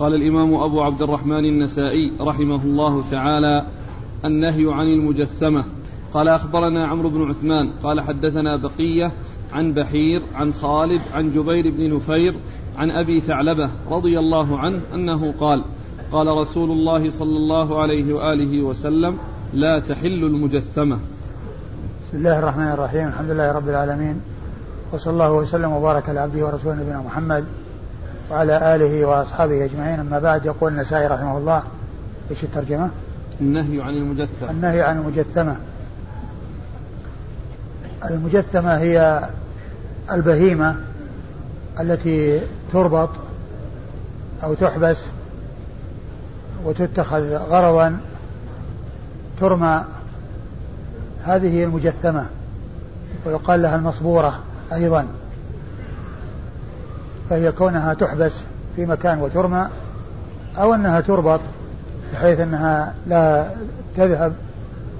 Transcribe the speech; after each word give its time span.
قال 0.00 0.14
الإمام 0.14 0.54
أبو 0.54 0.82
عبد 0.82 1.02
الرحمن 1.02 1.44
النسائي 1.44 2.12
رحمه 2.20 2.62
الله 2.62 3.04
تعالى 3.10 3.66
النهي 4.24 4.72
عن 4.72 4.86
المجثمة. 4.86 5.64
قال 6.14 6.28
أخبرنا 6.28 6.86
عمرو 6.86 7.08
بن 7.08 7.28
عثمان 7.28 7.70
قال 7.82 8.00
حدثنا 8.00 8.56
بقية 8.56 9.12
عن 9.52 9.72
بحير 9.72 10.22
عن 10.34 10.52
خالد 10.52 11.00
عن 11.14 11.32
جبير 11.32 11.70
بن 11.70 11.96
نفير 11.96 12.34
عن 12.76 12.90
أبي 12.90 13.20
ثعلبة 13.20 13.70
رضي 13.90 14.18
الله 14.18 14.58
عنه 14.58 14.80
أنه 14.94 15.34
قال 15.40 15.64
قال 16.12 16.26
رسول 16.26 16.70
الله 16.70 17.10
صلى 17.10 17.36
الله 17.36 17.82
عليه 17.82 18.14
وآله 18.14 18.62
وسلم 18.62 19.18
لا 19.54 19.78
تحل 19.80 20.24
المجثمة. 20.24 20.98
بسم 22.04 22.16
الله 22.18 22.38
الرحمن 22.38 22.72
الرحيم. 22.72 23.08
الحمد 23.08 23.30
لله 23.30 23.52
رب 23.52 23.68
العالمين. 23.68 24.20
وصلى 24.92 25.12
الله 25.12 25.32
وسلم 25.32 25.72
وبارك 25.72 26.08
على 26.08 26.20
عبده 26.20 26.46
ورسوله 26.46 26.74
نبينا 26.74 27.00
محمد 27.00 27.44
وعلى 28.30 28.74
آله 28.74 29.04
وأصحابه 29.04 29.64
أجمعين. 29.64 30.00
أما 30.00 30.18
بعد 30.18 30.46
يقول 30.46 30.72
النسائي 30.72 31.06
رحمه 31.06 31.38
الله 31.38 31.62
إيش 32.30 32.44
الترجمة؟ 32.44 32.90
النهي 33.40 33.82
عن 33.82 33.94
المجثمة 33.94 34.50
النهي 34.50 34.82
عن 34.82 34.98
المجثمة. 34.98 35.56
المجثمة 38.10 38.78
هي 38.78 39.28
البهيمة 40.12 40.76
التي 41.80 42.40
تربط 42.72 43.10
أو 44.42 44.54
تحبس 44.54 45.04
وتتخذ 46.64 47.36
غرضا 47.36 48.00
ترمى. 49.40 49.84
هذه 51.24 51.48
هي 51.54 51.64
المجثمة 51.64 52.26
ويقال 53.26 53.62
لها 53.62 53.76
المصبورة 53.76 54.38
أيضا. 54.72 55.06
فهي 57.30 57.52
كونها 57.52 57.94
تحبس 57.94 58.32
في 58.76 58.86
مكان 58.86 59.20
وترمى 59.20 59.68
أو 60.58 60.74
أنها 60.74 61.00
تربط 61.00 61.40
بحيث 62.12 62.40
أنها 62.40 62.94
لا 63.06 63.46
تذهب 63.96 64.32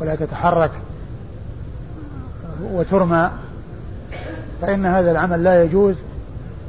ولا 0.01 0.15
تتحرك 0.15 0.71
وترمى. 2.73 3.31
فإن 4.61 4.87
هذا 4.87 5.11
العمل 5.11 5.45
لا 5.45 5.65
يجوز 5.65 5.97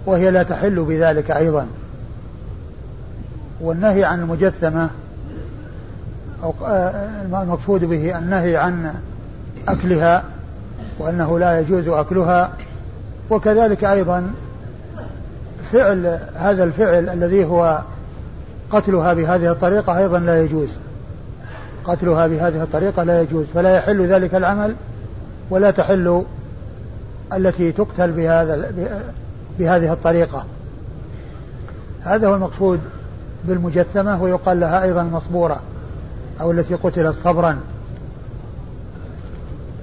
وهي 0.06 0.32
لا 0.32 0.44
تحل 0.44 0.84
بذلك 0.84 1.32
أيضا. 1.32 1.68
والنهي 3.62 4.04
عن 4.04 4.20
المجثمة 4.20 4.90
أو 6.44 6.54
آه، 6.66 7.10
المقصود 7.26 7.86
به 7.86 8.18
النهي 8.18 8.58
عن 8.58 8.94
أكلها 9.68 10.24
وأنه 11.00 11.40
لا 11.40 11.60
يجوز 11.60 11.88
أكلها 11.88 12.52
وكذلك 13.30 13.84
أيضا 13.84 14.32
فعل 15.72 16.20
هذا 16.36 16.64
الفعل 16.64 17.10
الذي 17.10 17.46
هو 17.46 17.82
قتلها 18.72 19.14
بهذه 19.14 19.52
الطريقة 19.52 19.98
أيضا 19.98 20.20
لا 20.20 20.44
يجوز. 20.44 20.70
قتلها 21.84 22.28
بهذه 22.28 22.64
الطريقة 22.64 23.04
لا 23.04 23.22
يجوز. 23.22 23.46
فلا 23.46 23.76
يحل 23.76 24.06
ذلك 24.06 24.36
العمل 24.36 24.76
ولا 25.50 25.72
تحل 25.72 26.24
التي 27.34 27.72
تقتل 27.72 28.12
بهذا 28.12 28.72
بهذه 29.60 29.94
الطريقة. 29.94 30.46
هذا 32.04 32.28
هو 32.28 32.36
المقصود 32.36 32.80
بالمجثمة 33.46 34.24
ويقال 34.24 34.60
لها 34.60 34.84
أيضا 34.84 35.04
مصبورة 35.04 35.62
أو 36.42 36.52
التي 36.52 36.76
قتلت 36.76 37.16
صبرا 37.24 37.60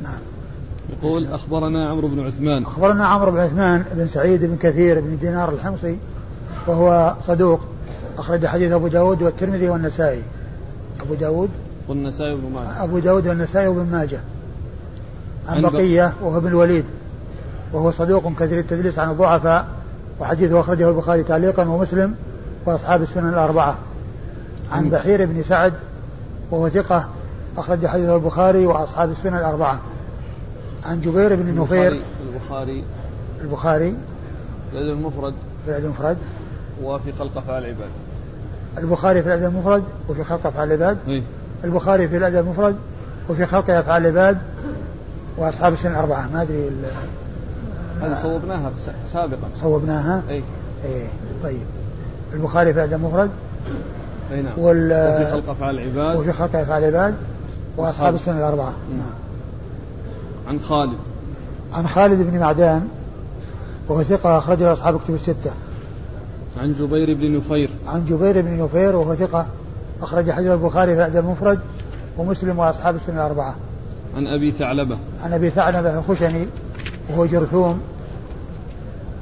نعم 0.03 0.19
يقول 0.89 1.27
أخبرنا 1.27 1.89
عمرو 1.89 2.09
بن 2.09 2.27
عثمان. 2.27 2.63
أخبرنا 2.63 3.07
عمرو 3.07 3.31
بن 3.31 3.39
عثمان 3.39 3.85
بن 3.95 4.09
سعيد 4.09 4.45
بن 4.45 4.57
كثير 4.57 5.01
بن 5.01 5.19
دينار 5.21 5.53
الحمصي 5.53 5.97
وهو 6.67 7.15
صدوق 7.27 7.61
أخرج 8.19 8.47
حديث 8.47 8.73
أبو 8.73 8.89
داود 8.89 9.23
والترمذي 9.23 9.69
والنسائي. 9.69 10.23
أبو 11.01 11.15
داود؟ 11.15 11.49
والنسائي 11.89 12.33
وابن 12.33 12.53
ماجه. 12.55 12.85
أبو 12.85 12.99
داود 12.99 13.27
والنسائي 13.27 13.69
وابن 13.69 13.93
ماجه. 13.93 14.21
عن 15.49 15.63
بقية 15.63 16.13
وهو 16.23 16.39
ابن 16.39 16.49
الوليد 16.49 16.85
وهو 17.73 17.91
صدوق 17.91 18.33
كثير 18.41 18.59
التدليس 18.59 18.99
عن 18.99 19.11
الضعفاء 19.11 19.67
وحديثه 20.21 20.61
أخرجه 20.61 20.89
البخاري 20.89 21.23
تعليقا 21.23 21.69
ومسلم 21.69 22.15
وأصحاب 22.67 23.03
السنن 23.03 23.29
الأربعة. 23.29 23.77
عن 24.73 24.91
بحير 24.91 25.27
بن 25.27 25.43
سعد 25.43 25.73
وهو 26.51 26.69
ثقة 26.69 27.09
أخرج 27.57 27.87
حديثه 27.87 28.17
البخاري 28.17 28.67
وأصحاب 28.67 29.11
السنن 29.11 29.37
الأربعة. 29.39 29.81
عن 30.85 31.01
جبير 31.01 31.35
بن 31.35 31.61
نفير. 31.61 32.03
البخاري. 32.33 32.85
البخاري. 33.41 33.95
في 34.71 34.79
الأدب 34.79 34.99
المفرد 34.99 35.35
في 35.65 35.71
الأدب 35.71 35.85
المفرد 35.85 36.17
وفي 36.83 37.13
خلق 37.13 37.39
أفعال 37.39 37.65
العباد 37.65 37.89
البخاري 38.79 39.23
في 39.23 39.29
الأدب 39.29 39.45
المفرد 39.45 39.85
وفي 40.09 40.25
خلق 40.25 40.47
أفعال 40.47 40.73
العباد 40.73 40.99
إيه؟ 41.09 41.23
البخاري 41.65 42.09
في 42.09 42.17
الأدب 42.17 42.39
المفرد 42.39 42.77
وفي 43.29 43.47
خلق 43.47 43.71
أفعال 43.71 44.07
العباد 44.07 44.39
وأصحاب 45.37 45.73
السنن 45.73 45.93
الأربعة. 45.93 46.29
ما 46.33 46.43
أدري 46.43 46.71
هذه 48.03 48.23
صوبناها 48.23 48.73
سابقا. 49.13 49.49
صوبناها؟ 49.61 50.23
اي 50.29 50.43
اي 50.85 51.07
طيب. 51.43 51.61
البخاري 52.35 52.73
في 52.73 52.79
الأدب 52.79 52.95
المفرد. 52.95 53.31
أي 54.33 54.43
نعم. 54.43 54.53
وال 54.59 54.93
وفي 54.93 55.33
خلق 55.33 55.51
افعال 55.51 55.79
العباد 55.79 56.17
وفي 56.17 56.33
خلق 56.33 56.57
افعال 56.57 56.85
العباد 56.85 57.15
وأصحاب 57.77 58.15
السنة 58.15 58.39
الأربعة. 58.39 58.75
نعم. 58.99 59.11
عن 60.49 60.61
خالد 60.61 60.99
عن 61.73 61.87
خالد 61.87 62.31
بن 62.31 62.39
معدان 62.39 62.89
وهو 63.89 64.03
ثقة 64.03 64.39
أخرجه 64.39 64.73
أصحاب 64.73 64.95
الكتب 64.95 65.15
الستة. 65.15 65.53
عن 66.61 66.75
جبير 66.75 67.15
بن 67.15 67.37
نفير. 67.37 67.71
عن 67.87 68.05
جبير 68.05 68.43
بن 68.43 68.63
نفير 68.63 68.97
وهو 68.97 69.15
ثقة 69.15 69.47
أخرج 70.03 70.31
حديث 70.31 70.51
البخاري 70.51 70.95
في 70.95 71.01
الأدب 71.01 71.19
المفرد 71.19 71.61
ومسلم 72.19 72.59
وأصحاب 72.59 72.97
السنة 72.97 73.17
الأربعة. 73.17 73.55
عن 74.17 74.27
أبي 74.27 74.51
ثعلبة. 74.51 74.99
عن 75.23 75.33
أبي 75.33 75.51
ثعلبة 75.51 75.99
الخشني 75.99 76.47
وهو 77.11 77.27
جرثوم 77.27 77.81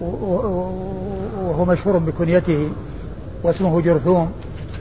وهو 0.00 1.64
مشهور 1.64 1.98
بكنيته 1.98 2.70
واسمه 3.42 3.80
جرثوم 3.80 4.30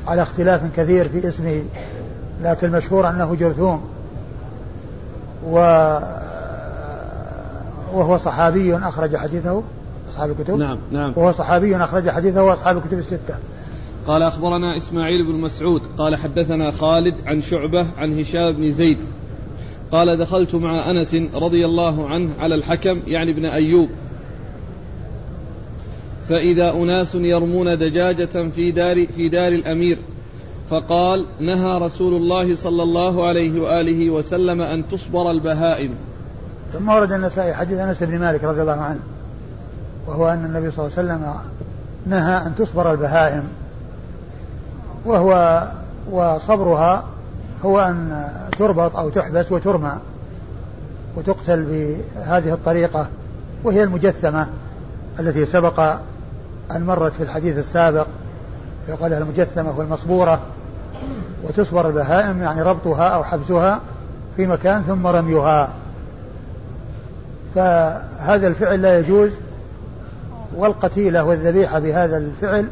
على 0.07 0.21
اختلاف 0.21 0.61
كثير 0.75 1.09
في 1.09 1.27
اسمه 1.27 1.63
لكن 2.41 2.67
المشهور 2.67 3.09
أنه 3.09 3.35
جرثوم 3.35 3.81
و 5.49 5.59
وهو 7.95 8.17
صحابي 8.17 8.75
أخرج 8.75 9.15
حديثه 9.15 9.63
أصحاب 10.09 10.31
الكتب. 10.31 10.57
نعم 10.57 10.79
نعم. 10.91 11.13
وهو 11.15 11.31
صحابي 11.31 11.75
أخرج 11.75 12.09
حديثه 12.09 12.43
وأصحاب 12.43 12.77
الكتب 12.77 12.99
الستة. 12.99 13.35
قال 14.07 14.23
أخبرنا 14.23 14.77
إسماعيل 14.77 15.25
بن 15.25 15.39
مسعود 15.39 15.81
قال 15.97 16.15
حدثنا 16.15 16.71
خالد 16.71 17.15
عن 17.25 17.41
شعبة 17.41 17.87
عن 17.97 18.19
هشام 18.19 18.51
بن 18.51 18.71
زيد. 18.71 18.97
قال 19.91 20.17
دخلت 20.17 20.55
مع 20.55 20.91
أنس 20.91 21.15
رضي 21.33 21.65
الله 21.65 22.09
عنه 22.09 22.29
على 22.39 22.55
الحكم 22.55 22.99
يعني 23.07 23.31
ابن 23.31 23.45
أيوب. 23.45 23.89
فإذا 26.29 26.73
أناس 26.73 27.15
يرمون 27.15 27.77
دجاجة 27.77 28.49
في 28.49 28.71
دار 28.71 29.07
في 29.07 29.29
دار 29.29 29.51
الأمير 29.51 29.97
فقال 30.69 31.25
نهى 31.39 31.77
رسول 31.77 32.13
الله 32.13 32.55
صلى 32.55 32.83
الله 32.83 33.27
عليه 33.27 33.61
وآله 33.61 34.09
وسلم 34.09 34.61
أن 34.61 34.87
تصبر 34.87 35.31
البهائم. 35.31 35.95
ثم 36.75 36.89
ورد 36.89 37.11
النسائي 37.11 37.53
حديث 37.53 37.79
أنس 37.79 38.03
بن 38.03 38.19
مالك 38.19 38.43
رضي 38.43 38.61
الله 38.61 38.81
عنه 38.81 38.99
وهو 40.07 40.29
أن 40.29 40.45
النبي 40.45 40.71
صلى 40.71 40.85
الله 40.85 40.97
عليه 40.97 41.07
وسلم 41.07 41.33
نهى 42.05 42.37
أن 42.37 42.55
تصبر 42.55 42.91
البهائم. 42.91 43.43
وهو 45.05 45.63
وصبرها 46.11 47.03
هو 47.65 47.79
أن 47.79 48.27
تربط 48.59 48.95
أو 48.95 49.09
تحبس 49.09 49.51
وترمى 49.51 49.97
وتقتل 51.15 51.63
بهذه 51.63 52.53
الطريقة 52.53 53.07
وهي 53.63 53.83
المجثمة 53.83 54.47
التي 55.19 55.45
سبق 55.45 55.79
أن 56.71 56.85
مرت 56.85 57.13
في 57.13 57.23
الحديث 57.23 57.57
السابق 57.57 58.07
يقال 58.89 59.11
لها 59.11 59.19
المجثمة 59.19 59.79
والمصبورة. 59.79 60.39
وتصبر 61.43 61.87
البهائم 61.87 62.41
يعني 62.41 62.61
ربطها 62.61 63.07
أو 63.07 63.23
حبسها 63.23 63.79
في 64.35 64.47
مكان 64.47 64.81
ثم 64.81 65.07
رميها. 65.07 65.73
فهذا 67.55 68.47
الفعل 68.47 68.81
لا 68.81 68.99
يجوز 68.99 69.31
والقتيلة 70.55 71.23
والذبيحة 71.23 71.79
بهذا 71.79 72.17
الفعل 72.17 72.67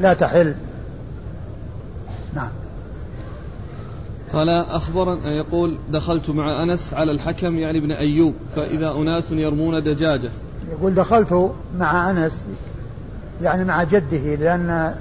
لا 0.00 0.14
تحل. 0.14 0.54
نعم. 2.34 2.50
قال 4.32 4.48
أخبر 4.48 5.18
يقول 5.24 5.78
دخلت 5.90 6.30
مع 6.30 6.62
أنس 6.62 6.94
على 6.94 7.12
الحكم 7.12 7.58
يعني 7.58 7.78
ابن 7.78 7.92
أيوب 7.92 8.34
فإذا 8.56 8.90
أناس 8.90 9.30
يرمون 9.30 9.82
دجاجة. 9.82 10.30
يقول 10.70 10.94
دخلت 10.94 11.52
مع 11.78 12.10
أنس 12.10 12.46
يعني 13.42 13.64
مع 13.64 13.84
جده 13.84 14.34
لأن 14.34 14.94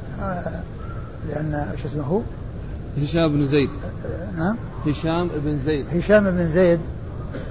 لأن 1.29 1.67
شو 1.81 1.87
اسمه 1.87 2.23
هشام 3.03 3.31
بن 3.31 3.45
زيد. 3.45 3.69
نعم. 4.37 4.55
هشام 4.87 5.27
بن 5.27 5.57
زيد. 5.57 5.85
هشام 5.93 6.31
بن 6.31 6.51
زيد 6.51 6.79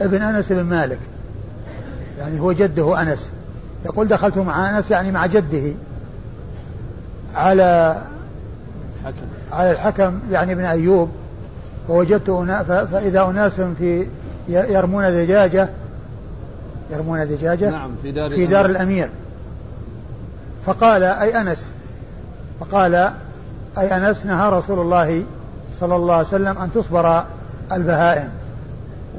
ابن 0.00 0.22
أنس 0.22 0.52
بن 0.52 0.62
مالك. 0.62 0.98
يعني 2.18 2.40
هو 2.40 2.52
جده 2.52 3.02
أنس. 3.02 3.30
يقول 3.84 4.08
دخلت 4.08 4.38
مع 4.38 4.78
أنس 4.78 4.90
يعني 4.90 5.12
مع 5.12 5.26
جده. 5.26 5.74
على 7.34 7.96
الحكم. 9.00 9.26
على 9.52 9.70
الحكم 9.70 10.18
يعني 10.30 10.52
ابن 10.52 10.64
أيوب. 10.64 11.10
فوجدت 11.88 12.28
أنا 12.28 12.84
فإذا 12.84 13.24
أناس 13.24 13.60
في 13.60 14.06
يرمون 14.48 15.04
دجاجة 15.04 15.68
يرمون 16.90 17.28
دجاجة 17.28 17.70
نعم 17.70 17.90
في 18.02 18.12
دار 18.12 18.30
في 18.30 18.46
دار 18.46 18.66
الأمير. 18.66 19.08
فقال 20.66 21.02
أي 21.02 21.40
أنس. 21.40 21.70
فقال 22.60 22.94
أي 23.78 23.96
أنس 23.96 24.26
نهى 24.26 24.50
رسول 24.50 24.78
الله 24.78 25.24
صلى 25.80 25.96
الله 25.96 26.14
عليه 26.14 26.26
وسلم 26.26 26.58
أن 26.58 26.72
تصبر 26.72 27.24
البهائم. 27.72 28.41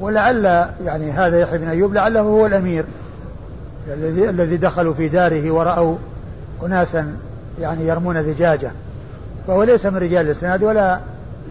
ولعل 0.00 0.44
يعني 0.84 1.10
هذا 1.10 1.40
يحيى 1.40 1.58
بن 1.58 1.68
أيوب 1.68 1.94
لعله 1.94 2.20
هو 2.20 2.46
الأمير 2.46 2.84
الذي 3.88 4.28
الذي 4.28 4.56
دخلوا 4.56 4.94
في 4.94 5.08
داره 5.08 5.50
ورأوا 5.50 5.96
أناسا 6.62 7.16
يعني 7.60 7.86
يرمون 7.86 8.22
دجاجة. 8.22 8.72
فهو 9.46 9.62
ليس 9.62 9.86
من 9.86 9.96
رجال 9.96 10.26
الإسناد 10.26 10.62
ولا 10.62 11.00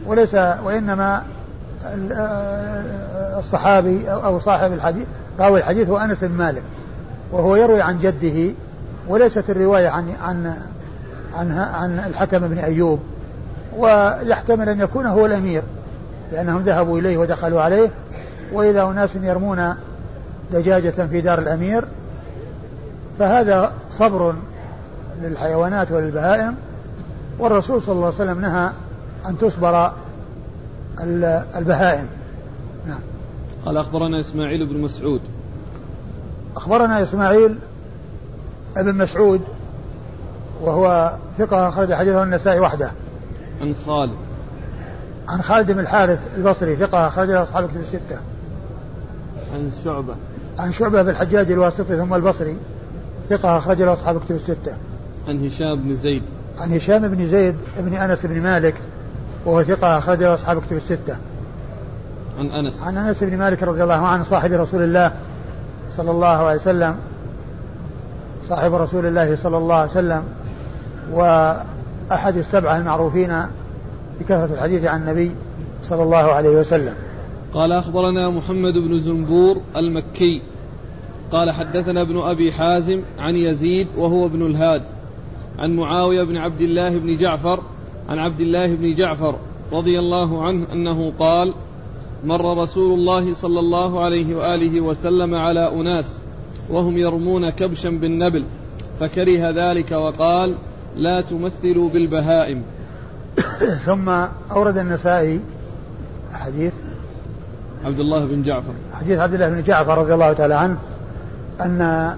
وليس 0.06 0.36
وإنما 0.36 1.24
الصحابي 3.40 4.12
أو 4.12 4.40
صاحب 4.40 4.74
الحديث 4.74 5.07
راوي 5.40 5.60
الحديث 5.60 5.90
هو 5.90 5.98
أنس 5.98 6.24
بن 6.24 6.38
مالك 6.38 6.62
وهو 7.31 7.56
يروي 7.56 7.81
عن 7.81 8.00
جده 8.00 8.54
وليست 9.07 9.50
الرواية 9.50 9.90
عن 9.90 10.13
عن 10.24 10.54
عن, 11.36 11.51
عن 11.51 12.00
الحكم 12.00 12.48
بن 12.48 12.57
أيوب 12.57 13.00
ويحتمل 13.78 14.69
أن 14.69 14.80
يكون 14.80 15.06
هو 15.06 15.25
الأمير 15.25 15.63
لأنهم 16.31 16.62
ذهبوا 16.62 17.00
إليه 17.00 17.18
ودخلوا 17.18 17.62
عليه 17.62 17.90
وإذا 18.53 18.83
أناس 18.83 19.15
يرمون 19.15 19.75
دجاجة 20.51 21.07
في 21.07 21.21
دار 21.21 21.39
الأمير 21.39 21.85
فهذا 23.19 23.73
صبر 23.91 24.35
للحيوانات 25.21 25.91
وللبهائم 25.91 26.55
والرسول 27.39 27.81
صلى 27.81 27.95
الله 27.95 28.05
عليه 28.05 28.15
وسلم 28.15 28.41
نهى 28.41 28.69
أن 29.25 29.38
تصبر 29.38 29.91
البهائم. 31.55 32.07
نعم. 32.88 33.00
قال 33.65 33.77
أخبرنا 33.77 34.19
إسماعيل 34.19 34.65
بن 34.65 34.81
مسعود. 34.81 35.21
أخبرنا 36.56 37.03
إسماعيل 37.03 37.57
ابن 38.77 38.95
مسعود 38.95 39.41
وهو 40.61 41.13
ثقة 41.38 41.67
أخرج 41.67 41.94
حديثه 41.94 42.23
النسائي 42.23 42.59
وحده. 42.59 42.91
عن 43.61 43.75
خالد. 43.85 44.13
عن 45.27 45.41
خالد 45.41 45.71
بن 45.71 45.79
الحارث 45.79 46.19
البصري 46.38 46.75
ثقة 46.75 47.07
أخرج 47.07 47.29
له 47.29 47.44
أصحاب 47.44 47.69
الستة. 47.75 48.19
عن 49.53 49.71
شعبة. 49.83 50.15
عن 50.59 50.71
شعبة 50.71 51.01
بن 51.01 51.09
الحجاج 51.09 51.51
الواسطي 51.51 51.97
ثم 51.97 52.13
البصري 52.13 52.57
ثقة 53.29 53.57
أخرج 53.57 53.81
له 53.81 53.94
أصحاب 53.94 54.19
كتب 54.25 54.35
الستة. 54.35 54.73
عن 55.27 55.45
هشام 55.45 55.83
بن 55.83 55.95
زيد. 55.95 56.23
عن 56.57 56.73
هشام 56.73 57.07
بن 57.07 57.25
زيد 57.25 57.55
بن 57.77 57.94
أنس 57.94 58.25
بن 58.25 58.41
مالك 58.41 58.75
وهو 59.45 59.63
ثقة 59.63 59.97
أخرج 59.97 60.19
له 60.19 60.33
أصحاب 60.33 60.61
كتب 60.61 60.75
الستة. 60.75 61.17
عن 62.39 62.45
أنس. 62.45 62.83
عن 62.83 62.97
أنس 62.97 63.23
بن 63.23 63.38
مالك 63.38 63.63
رضي 63.63 63.83
الله 63.83 64.07
عنه 64.07 64.23
صاحب 64.23 64.51
رسول 64.51 64.83
الله 64.83 65.11
صلى 65.97 66.11
الله 66.11 66.27
عليه 66.27 66.61
وسلم. 66.61 66.95
صاحب 68.49 68.73
رسول 68.73 69.06
الله 69.06 69.35
صلى 69.35 69.57
الله 69.57 69.75
عليه 69.75 69.91
وسلم 69.91 70.23
وأحد 71.13 72.38
السبعة 72.38 72.77
المعروفين 72.77 73.45
بكثرة 74.19 74.53
الحديث 74.53 74.85
عن 74.85 75.01
النبي 75.01 75.31
صلى 75.83 76.03
الله 76.03 76.31
عليه 76.31 76.49
وسلم. 76.49 76.94
قال 77.53 77.71
أخبرنا 77.71 78.29
محمد 78.29 78.77
بن 78.77 79.00
زنبور 79.00 79.61
المكي 79.75 80.41
قال 81.31 81.51
حدثنا 81.51 82.01
ابن 82.01 82.17
أبي 82.17 82.51
حازم 82.51 83.01
عن 83.19 83.35
يزيد 83.35 83.88
وهو 83.97 84.25
ابن 84.25 84.45
الهاد 84.45 84.83
عن 85.59 85.75
معاوية 85.75 86.23
بن 86.23 86.38
عبد 86.38 86.61
الله 86.61 86.97
بن 86.97 87.17
جعفر 87.17 87.63
عن 88.09 88.19
عبد 88.19 88.41
الله 88.41 88.75
بن 88.75 88.94
جعفر 88.94 89.35
رضي 89.71 90.00
الله 90.00 90.44
عنه 90.45 90.65
أنه 90.73 91.13
قال 91.19 91.53
مر 92.23 92.63
رسول 92.63 93.00
الله 93.00 93.33
صلى 93.33 93.59
الله 93.59 94.03
عليه 94.03 94.35
وآله 94.35 94.81
وسلم 94.81 95.35
على 95.35 95.71
أناس 95.73 96.17
وهم 96.69 96.97
يرمون 96.97 97.49
كبشا 97.49 97.89
بالنبل 97.89 98.45
فكره 98.99 99.49
ذلك 99.49 99.91
وقال 99.91 100.56
لا 100.95 101.21
تمثلوا 101.21 101.89
بالبهائم 101.89 102.63
ثم 103.85 104.09
أورد 104.51 104.77
النسائي 104.77 105.41
حديث 106.31 106.73
عبد 107.85 108.00
الله 108.00 108.25
بن 108.25 108.44
جعفر. 108.44 108.74
حديث 108.94 109.19
عبد 109.19 109.33
الله 109.33 109.50
بن 109.50 109.62
جعفر 109.62 109.97
رضي 109.97 110.13
الله 110.13 110.33
تعالى 110.33 110.56
عنه 110.56 110.77
أن 111.62 112.13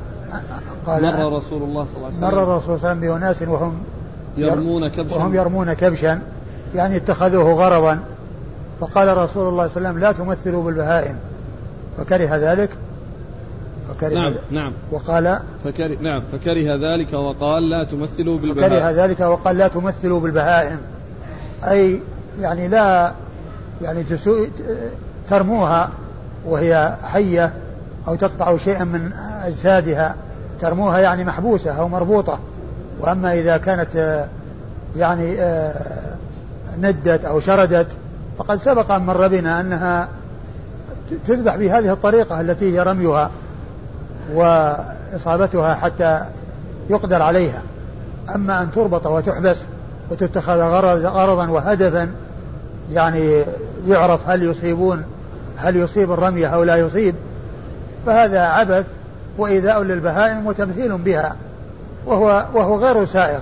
قال 0.85 1.03
مر 1.03 1.37
رسول 1.37 1.63
الله 1.63 1.85
صلى 1.85 1.97
الله 1.97 2.07
عليه 2.07 2.17
وسلم. 2.17 2.27
مر 2.27 2.43
الرسول 2.43 2.61
صلى 2.61 2.75
الله 2.75 2.89
عليه 2.89 2.99
وسلم 2.99 3.19
بأناس 3.19 3.41
وهم 3.41 3.73
يرمون 4.37 4.87
كبشا. 4.87 5.15
وهم 5.15 5.35
يرمون 5.35 5.73
كبشا 5.73 6.19
يعني 6.75 6.97
اتخذوه 6.97 7.53
غرضا. 7.53 7.99
فقال 8.79 9.17
رسول 9.17 9.49
الله 9.49 9.67
صلى 9.67 9.77
الله 9.77 9.89
عليه 9.89 9.99
وسلم 9.99 9.99
لا 9.99 10.11
تمثلوا 10.11 10.63
بالبهائم. 10.63 11.15
فكره 11.97 12.35
ذلك؟ 12.35 12.69
فكره 13.89 14.13
نعم 14.13 14.33
نعم. 14.51 14.71
وقال 14.91 15.39
فكره 15.63 15.99
نعم 16.01 16.21
فكره 16.31 16.75
ذلك 16.75 17.13
وقال 17.13 17.69
لا 17.69 17.83
تمثلوا 17.83 18.37
بالبهائم. 18.37 18.69
فكره 18.69 18.91
ذلك 18.91 19.19
وقال 19.19 19.57
لا 19.57 19.67
تمثلوا 19.67 20.19
بالبهائم. 20.19 20.77
أي 21.63 22.01
يعني 22.41 22.67
لا 22.67 23.11
يعني 23.81 24.03
تسوء 24.03 24.49
ترموها 25.29 25.89
وهي 26.45 26.95
حية 27.03 27.53
أو 28.07 28.15
تقطع 28.15 28.57
شيئا 28.57 28.83
من 28.83 29.11
أجسادها. 29.43 30.15
ترموها 30.61 30.99
يعني 30.99 31.23
محبوسة 31.23 31.71
أو 31.71 31.87
مربوطة. 31.87 32.39
وأما 32.99 33.33
إذا 33.33 33.57
كانت 33.57 34.25
يعني 34.97 35.37
ندت 36.79 37.25
أو 37.25 37.39
شردت 37.39 37.87
فقد 38.37 38.55
سبق 38.55 38.91
أن 38.91 39.01
مر 39.01 39.27
بنا 39.27 39.61
أنها 39.61 40.07
تذبح 41.27 41.55
بهذه 41.55 41.93
الطريقة 41.93 42.41
التي 42.41 42.73
هي 42.73 42.83
رميها 42.83 43.31
وإصابتها 44.33 45.73
حتى 45.73 46.25
يقدر 46.89 47.21
عليها. 47.21 47.61
أما 48.35 48.61
أن 48.61 48.71
تربط 48.71 49.07
وتحبس 49.07 49.57
وتتخذ 50.11 50.59
غرضا 51.05 51.47
وهدفا 51.47 52.11
يعني 52.91 53.45
يعرف 53.87 54.29
هل 54.29 54.43
يصيبون 54.43 55.03
هل 55.57 55.75
يصيب 55.75 56.11
الرمية 56.11 56.47
أو 56.47 56.63
لا 56.63 56.75
يصيب 56.75 57.15
فهذا 58.05 58.41
عبث 58.41 58.85
وإيذاء 59.37 59.83
للبهائم 59.83 60.47
وتمثيل 60.47 60.97
بها 60.97 61.35
وهو 62.05 62.45
وهو 62.53 62.77
غير 62.77 63.05
سائغ 63.05 63.39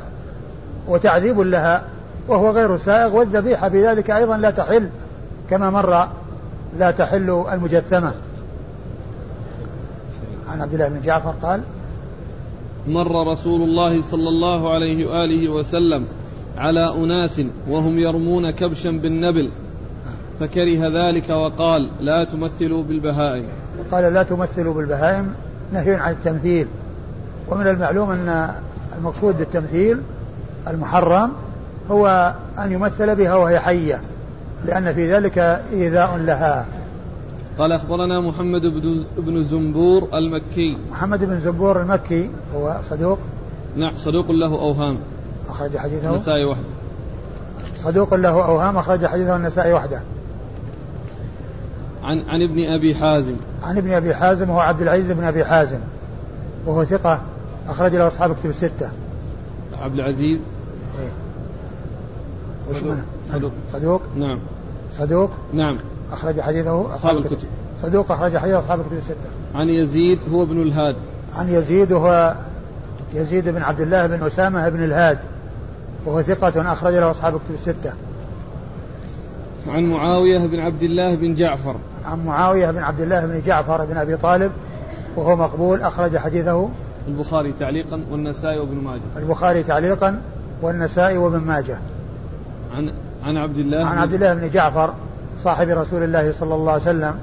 وتعذيب 0.88 1.39
لها 1.39 1.83
وهو 2.27 2.50
غير 2.50 2.77
سائغ 2.77 3.15
والذبيحة 3.15 3.68
بذلك 3.68 4.12
أيضا 4.12 4.38
لا 4.38 4.51
تحل 4.51 4.89
كما 5.50 5.70
مر 5.70 6.08
لا 6.77 6.91
تحل 6.91 7.46
المجثمة. 7.51 8.13
عن 10.50 10.62
عبد 10.62 10.74
الله 10.74 10.88
بن 10.88 11.01
جعفر 11.01 11.34
قال 11.41 11.62
مر 12.88 13.32
رسول 13.32 13.62
الله 13.62 14.01
صلى 14.01 14.29
الله 14.29 14.74
عليه 14.74 15.05
وآله 15.05 15.50
وسلم 15.50 16.05
على 16.58 16.96
أناس 16.96 17.41
وهم 17.70 18.00
يرمون 18.00 18.51
كبشا 18.51 18.91
بالنبل 18.91 19.51
فكره 20.40 20.88
ذلك 20.88 21.30
وقال 21.30 21.90
لا 22.00 22.24
تمثلوا 22.24 22.84
بالبهائم. 22.84 23.46
قال 23.92 24.13
لا 24.13 24.24
تمثلوا 24.24 24.74
بالبهائم 24.74 25.34
نهي 25.74 25.96
عن 25.96 26.12
التمثيل. 26.12 26.68
ومن 27.50 27.68
المعلوم 27.68 28.12
أن 28.12 28.50
المقصود 28.98 29.38
بالتمثيل 29.38 30.02
المحرم 30.68 31.32
هو 31.92 32.36
أن 32.60 32.72
يمثل 32.72 33.16
بها 33.16 33.36
وهي 33.36 33.60
حية 33.60 34.02
لأن 34.66 34.94
في 34.94 35.13
ذلك 35.13 35.38
إيذاء 35.74 36.18
لها. 36.18 36.66
قال 37.60 37.72
أخبرنا 37.72 38.20
محمد 38.20 38.62
بن 39.18 39.44
زنبور 39.44 40.08
المكي. 40.13 40.78
محمد 40.92 41.25
بن 41.25 41.40
زنبور 41.40 41.82
المكي 41.82 42.30
هو 42.56 42.78
صدوق؟ 42.90 43.20
نعم 43.75 43.98
صدوق 43.98 44.32
له 44.32 44.54
أوهام. 44.54 44.98
أخرج 45.50 45.78
حديثه. 45.78 46.10
النسائي 46.10 46.46
وحده. 46.46 46.63
صدوق 47.84 48.13
له 48.13 48.46
أوهام 48.46 48.78
أخرج 48.78 49.06
حديثه 49.06 49.36
النسائي 49.36 49.74
وحده. 49.74 50.02
عن 52.03 52.22
عن 52.29 52.41
ابن 52.41 52.74
أبي 52.74 52.95
حازم. 52.95 53.36
عن 53.62 53.77
ابن 53.77 53.93
أبي 53.93 54.15
حازم 54.15 54.50
وهو 54.50 54.60
عبد 54.60 54.81
العزيز 54.81 55.12
بن 55.12 55.24
أبي 55.24 55.45
حازم 55.45 55.79
وهو 56.65 56.83
ثقة 56.83 57.22
أخرج 57.67 57.95
له 57.95 58.07
أصحاب 58.07 58.36
كتب 58.36 58.50
الستة. 58.50 58.91
عبد 59.81 59.93
العزيز. 59.93 60.39
إيه؟ 61.00 61.10
وش؟ 62.69 62.77
صدوق. 63.33 63.51
صدوق. 63.74 64.01
نعم. 64.15 64.39
صدوق؟ 64.98 65.29
نعم. 65.53 65.77
أخرج 66.12 66.41
حديثه 66.41 66.93
أصحاب 66.93 67.17
الكتب. 67.17 67.38
صدوق 67.81 68.12
أخرج 68.12 68.38
حديث 68.38 68.53
أصحاب 68.53 68.79
الكتب 68.79 68.98
الستة. 68.98 69.29
عن 69.55 69.69
يزيد 69.69 70.19
هو 70.31 70.43
ابن 70.43 70.62
الهاد. 70.62 70.95
عن 71.36 71.50
يزيد 71.50 71.91
وهو 71.91 72.36
يزيد 73.13 73.50
بن 73.50 73.62
عبد 73.62 73.81
الله 73.81 74.07
بن 74.07 74.24
أسامة 74.24 74.69
بن 74.69 74.83
الهاد 74.83 75.19
وهو 76.05 76.22
ثقة 76.22 76.74
أخرج 76.74 76.93
له 76.93 77.12
أصحاب 77.12 77.36
الكتب 77.36 77.53
الستة. 77.53 77.93
عن 79.67 79.86
معاوية 79.86 80.48
بن 80.48 80.60
عبد 80.60 80.83
الله 80.83 81.15
بن 81.15 81.36
جعفر. 81.36 81.75
عن 82.05 82.25
معاوية 82.25 82.72
بن 82.72 82.83
عبد 82.83 83.01
الله 83.01 83.25
بن 83.25 83.41
جعفر 83.45 83.86
بن 83.86 83.98
أبي 83.98 84.17
طالب 84.17 84.51
وهو 85.15 85.36
مقبول 85.36 85.81
أخرج 85.81 86.17
حديثه. 86.17 86.69
البخاري 87.07 87.51
تعليقا 87.51 88.03
والنسائي 88.12 88.60
وابن 88.60 88.75
ماجه. 88.75 89.01
البخاري 89.17 89.63
تعليقا 89.63 90.22
والنسائي 90.62 91.17
وابن 91.17 91.39
ماجه. 91.39 91.77
عن 92.75 92.93
عن 93.24 93.38
عبد 93.38 93.57
الله 93.57 93.86
عن 93.86 93.98
عبد 93.98 94.13
الله 94.13 94.33
بن 94.33 94.50
جعفر 94.50 94.93
صاحب 95.43 95.69
رسول 95.69 96.03
الله 96.03 96.31
صلى 96.31 96.55
الله 96.55 96.72
عليه 96.72 96.81
وسلم 96.81 97.15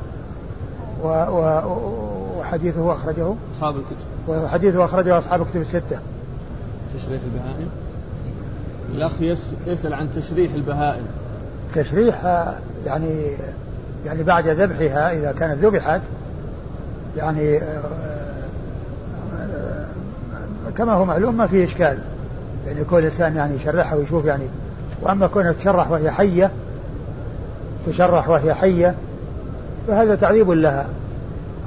و 1.03 1.09
و 1.09 1.63
وحديثه 2.39 2.93
أخرجه. 2.93 3.35
أصحاب 3.57 3.77
الكتب. 3.77 4.29
وحديثه 4.29 4.85
أخرجه 4.85 5.19
أصحاب 5.19 5.43
الكتب 5.43 5.61
الستة. 5.61 5.99
تشريح 6.99 7.21
البهائم. 7.23 7.69
الأخ 8.95 9.13
يسأل 9.67 9.95
عن 9.95 10.09
تشريح 10.17 10.53
البهائم. 10.53 11.05
تشريح 11.75 12.25
يعني 12.87 13.37
يعني 14.07 14.23
بعد 14.23 14.49
ذبحها 14.49 15.13
إذا 15.13 15.33
كانت 15.33 15.65
ذبحت 15.65 16.01
يعني 17.17 17.61
كما 20.79 20.93
هو 20.93 21.05
معلوم 21.05 21.37
ما 21.37 21.47
فيه 21.47 21.65
إشكال. 21.65 21.99
يعني 22.67 22.85
كل 22.85 23.05
إنسان 23.05 23.37
يعني 23.37 23.55
يشرحها 23.55 23.95
ويشوف 23.95 24.25
يعني. 24.25 24.45
وأما 25.03 25.27
كونها 25.27 25.53
تشرح 25.53 25.91
وهي 25.91 26.11
حية 26.11 26.51
تشرح 27.87 28.29
وهي 28.29 28.55
حية 28.55 28.95
فهذا 29.89 30.15
تعذيب 30.15 30.51
لها. 30.51 30.87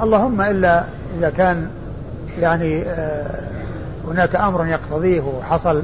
اللهم 0.01 0.41
إلا 0.41 0.83
إذا 1.17 1.29
كان 1.29 1.67
يعني 2.39 2.81
آه، 2.81 3.49
هناك 4.07 4.35
أمر 4.35 4.67
يقتضيه 4.67 5.21
وحصل 5.21 5.83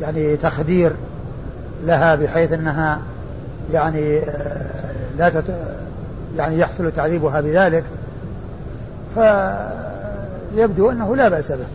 يعني 0.00 0.36
تخدير 0.36 0.92
لها 1.84 2.14
بحيث 2.14 2.52
أنها 2.52 3.00
يعني 3.72 4.18
آه، 4.18 4.65
لا 5.18 5.28
تت 5.28 5.44
يعني 6.36 6.58
يحصل 6.58 6.92
تعذيبها 6.92 7.40
بذلك 7.40 7.84
فيبدو 9.14 10.90
أنه 10.90 11.16
لا 11.16 11.28
بأس 11.28 11.52
به. 11.52 11.66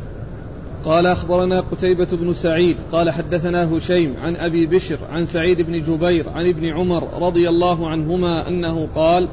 قال 0.86 1.07
أخبرنا 1.07 1.62
قتيبة 1.62 2.07
بن 2.12 2.33
سعيد 2.33 2.77
قال 2.91 3.10
حدثنا 3.10 3.77
هشيم 3.77 4.15
عن 4.21 4.36
أبي 4.36 4.67
بشر 4.67 4.98
عن 5.12 5.25
سعيد 5.25 5.62
بن 5.62 5.83
جبير 5.83 6.29
عن 6.29 6.48
ابن 6.48 6.65
عمر 6.65 7.24
رضي 7.27 7.50
الله 7.50 7.89
عنهما 7.89 8.48
أنه 8.48 8.88
قال 8.95 9.27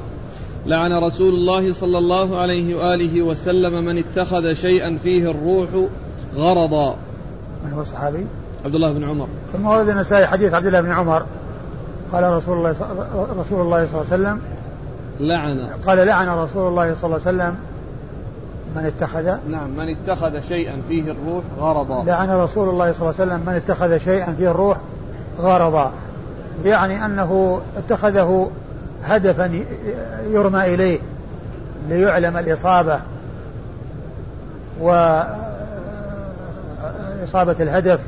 لعن 0.65 0.93
رسول 0.93 1.33
الله 1.33 1.73
صلى 1.73 1.97
الله 1.97 2.37
عليه 2.37 2.75
وآله 2.75 3.21
وسلم 3.21 3.85
من 3.85 3.97
اتخذ 3.97 4.53
شيئا 4.53 4.97
فيه 5.03 5.31
الروح 5.31 5.69
غرضا. 6.35 6.95
من 7.65 7.73
هو 7.73 7.81
الصحابي؟ 7.81 8.25
عبد 8.65 8.75
الله 8.75 8.93
بن 8.93 9.03
عمر. 9.03 9.27
ثم 9.53 9.65
ورد 9.65 9.89
النسائي 9.89 10.27
حديث 10.27 10.53
عبد 10.53 10.65
الله 10.65 10.81
بن 10.81 10.91
عمر. 10.91 11.25
قال 12.11 12.23
رسول 12.23 12.57
الله 12.57 12.75
رسول 13.39 13.61
الله 13.61 13.87
صلى 13.87 14.01
الله 14.01 14.05
عليه 14.11 14.23
وسلم 14.23 14.41
لعن. 15.19 15.69
قال 15.87 15.97
لعن 16.07 16.29
رسول 16.29 16.67
الله 16.67 16.93
صلى 16.93 17.03
الله 17.03 17.21
عليه 17.27 17.37
وسلم 17.37 17.55
من 18.75 18.85
اتخذ 18.85 19.37
نعم 19.49 19.69
من 19.69 19.95
اتخذ 19.95 20.39
شيئا 20.39 20.81
فيه 20.87 21.11
الروح 21.11 21.43
غرضا. 21.59 22.03
لعن 22.03 22.29
رسول 22.29 22.69
الله 22.69 22.91
صلى 22.91 23.01
الله 23.01 23.13
عليه 23.19 23.31
وسلم 23.31 23.39
من 23.45 23.53
اتخذ 23.53 23.97
شيئا 23.97 24.33
فيه 24.33 24.51
الروح 24.51 24.77
غرضا. 25.39 25.91
يعني 26.65 27.05
أنه 27.05 27.61
اتخذه 27.77 28.51
هدفا 29.03 29.63
يرمى 30.29 30.73
إليه 30.73 30.99
ليعلم 31.87 32.37
الإصابة 32.37 33.01
وإصابة 34.81 35.35
الهدف. 37.59 37.99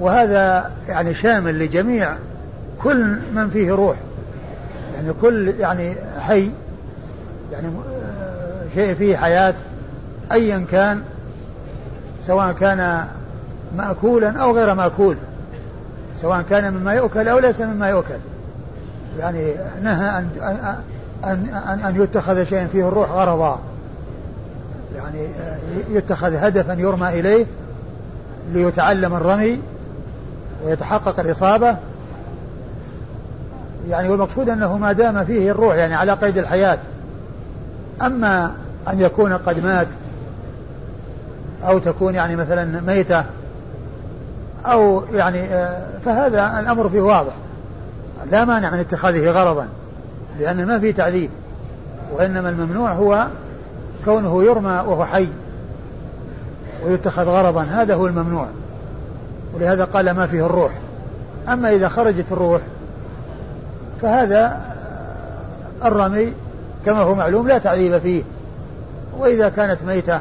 وهذا 0.00 0.70
يعني 0.88 1.14
شامل 1.14 1.58
لجميع 1.58 2.14
كل 2.84 3.18
من 3.34 3.50
فيه 3.50 3.72
روح. 3.72 3.96
يعني 4.94 5.12
كل 5.12 5.54
يعني 5.58 5.96
حي 6.18 6.50
يعني 7.52 7.68
شيء 8.74 8.94
فيه 8.94 9.16
حياة 9.16 9.54
أيا 10.32 10.66
كان 10.70 11.02
سواء 12.26 12.52
كان 12.52 13.06
مأكولا 13.76 14.38
أو 14.38 14.56
غير 14.56 14.74
مأكول. 14.74 15.16
سواء 16.20 16.42
كان 16.42 16.74
مما 16.74 16.92
يؤكل 16.92 17.28
أو 17.28 17.38
ليس 17.38 17.60
مما 17.60 17.88
يؤكل. 17.88 18.18
يعني 19.18 19.54
نهى 19.82 20.18
أن 20.18 20.28
أن 21.24 21.46
أن, 21.68 21.80
أن 21.80 22.02
يتخذ 22.02 22.44
شيء 22.44 22.66
فيه 22.66 22.88
الروح 22.88 23.10
غرضا. 23.10 23.60
يعني 24.96 25.28
يتخذ 25.90 26.34
هدفا 26.34 26.72
يرمى 26.72 27.08
إليه 27.08 27.46
ليتعلم 28.52 29.14
الرمي 29.14 29.60
ويتحقق 30.64 31.20
الإصابة 31.20 31.76
يعني 33.88 34.08
والمقصود 34.08 34.50
أنه 34.50 34.78
ما 34.78 34.92
دام 34.92 35.24
فيه 35.24 35.50
الروح 35.50 35.74
يعني 35.74 35.94
على 35.94 36.12
قيد 36.12 36.38
الحياة. 36.38 36.78
أما 38.02 38.52
أن 38.88 39.00
يكون 39.00 39.32
قد 39.32 39.64
مات 39.64 39.86
أو 41.62 41.78
تكون 41.78 42.14
يعني 42.14 42.36
مثلا 42.36 42.80
ميتة 42.80 43.24
أو 44.66 45.02
يعني 45.12 45.44
آه، 45.44 45.82
فهذا 46.04 46.60
الأمر 46.60 46.88
فيه 46.88 47.00
واضح. 47.00 47.32
لا 48.30 48.44
مانع 48.44 48.70
من 48.70 48.78
اتخاذه 48.78 49.30
غرضا 49.30 49.68
لأن 50.38 50.66
ما 50.66 50.78
فيه 50.78 50.94
تعذيب 50.94 51.30
وإنما 52.12 52.48
الممنوع 52.48 52.92
هو 52.92 53.26
كونه 54.04 54.44
يرمى 54.44 54.82
وهو 54.86 55.04
حي 55.04 55.28
ويتخذ 56.84 57.24
غرضا. 57.24 57.62
هذا 57.62 57.94
هو 57.94 58.06
الممنوع 58.06 58.46
ولهذا 59.54 59.84
قال 59.84 60.10
ما 60.10 60.26
فيه 60.26 60.46
الروح. 60.46 60.72
أما 61.48 61.70
إذا 61.70 61.88
خرجت 61.88 62.24
الروح 62.32 62.60
فهذا 64.02 64.60
الرمي 65.84 66.32
كما 66.86 66.98
هو 66.98 67.14
معلوم 67.14 67.48
لا 67.48 67.58
تعذيب 67.58 67.98
فيه. 67.98 68.22
وإذا 69.18 69.48
كانت 69.48 69.78
ميتة 69.86 70.20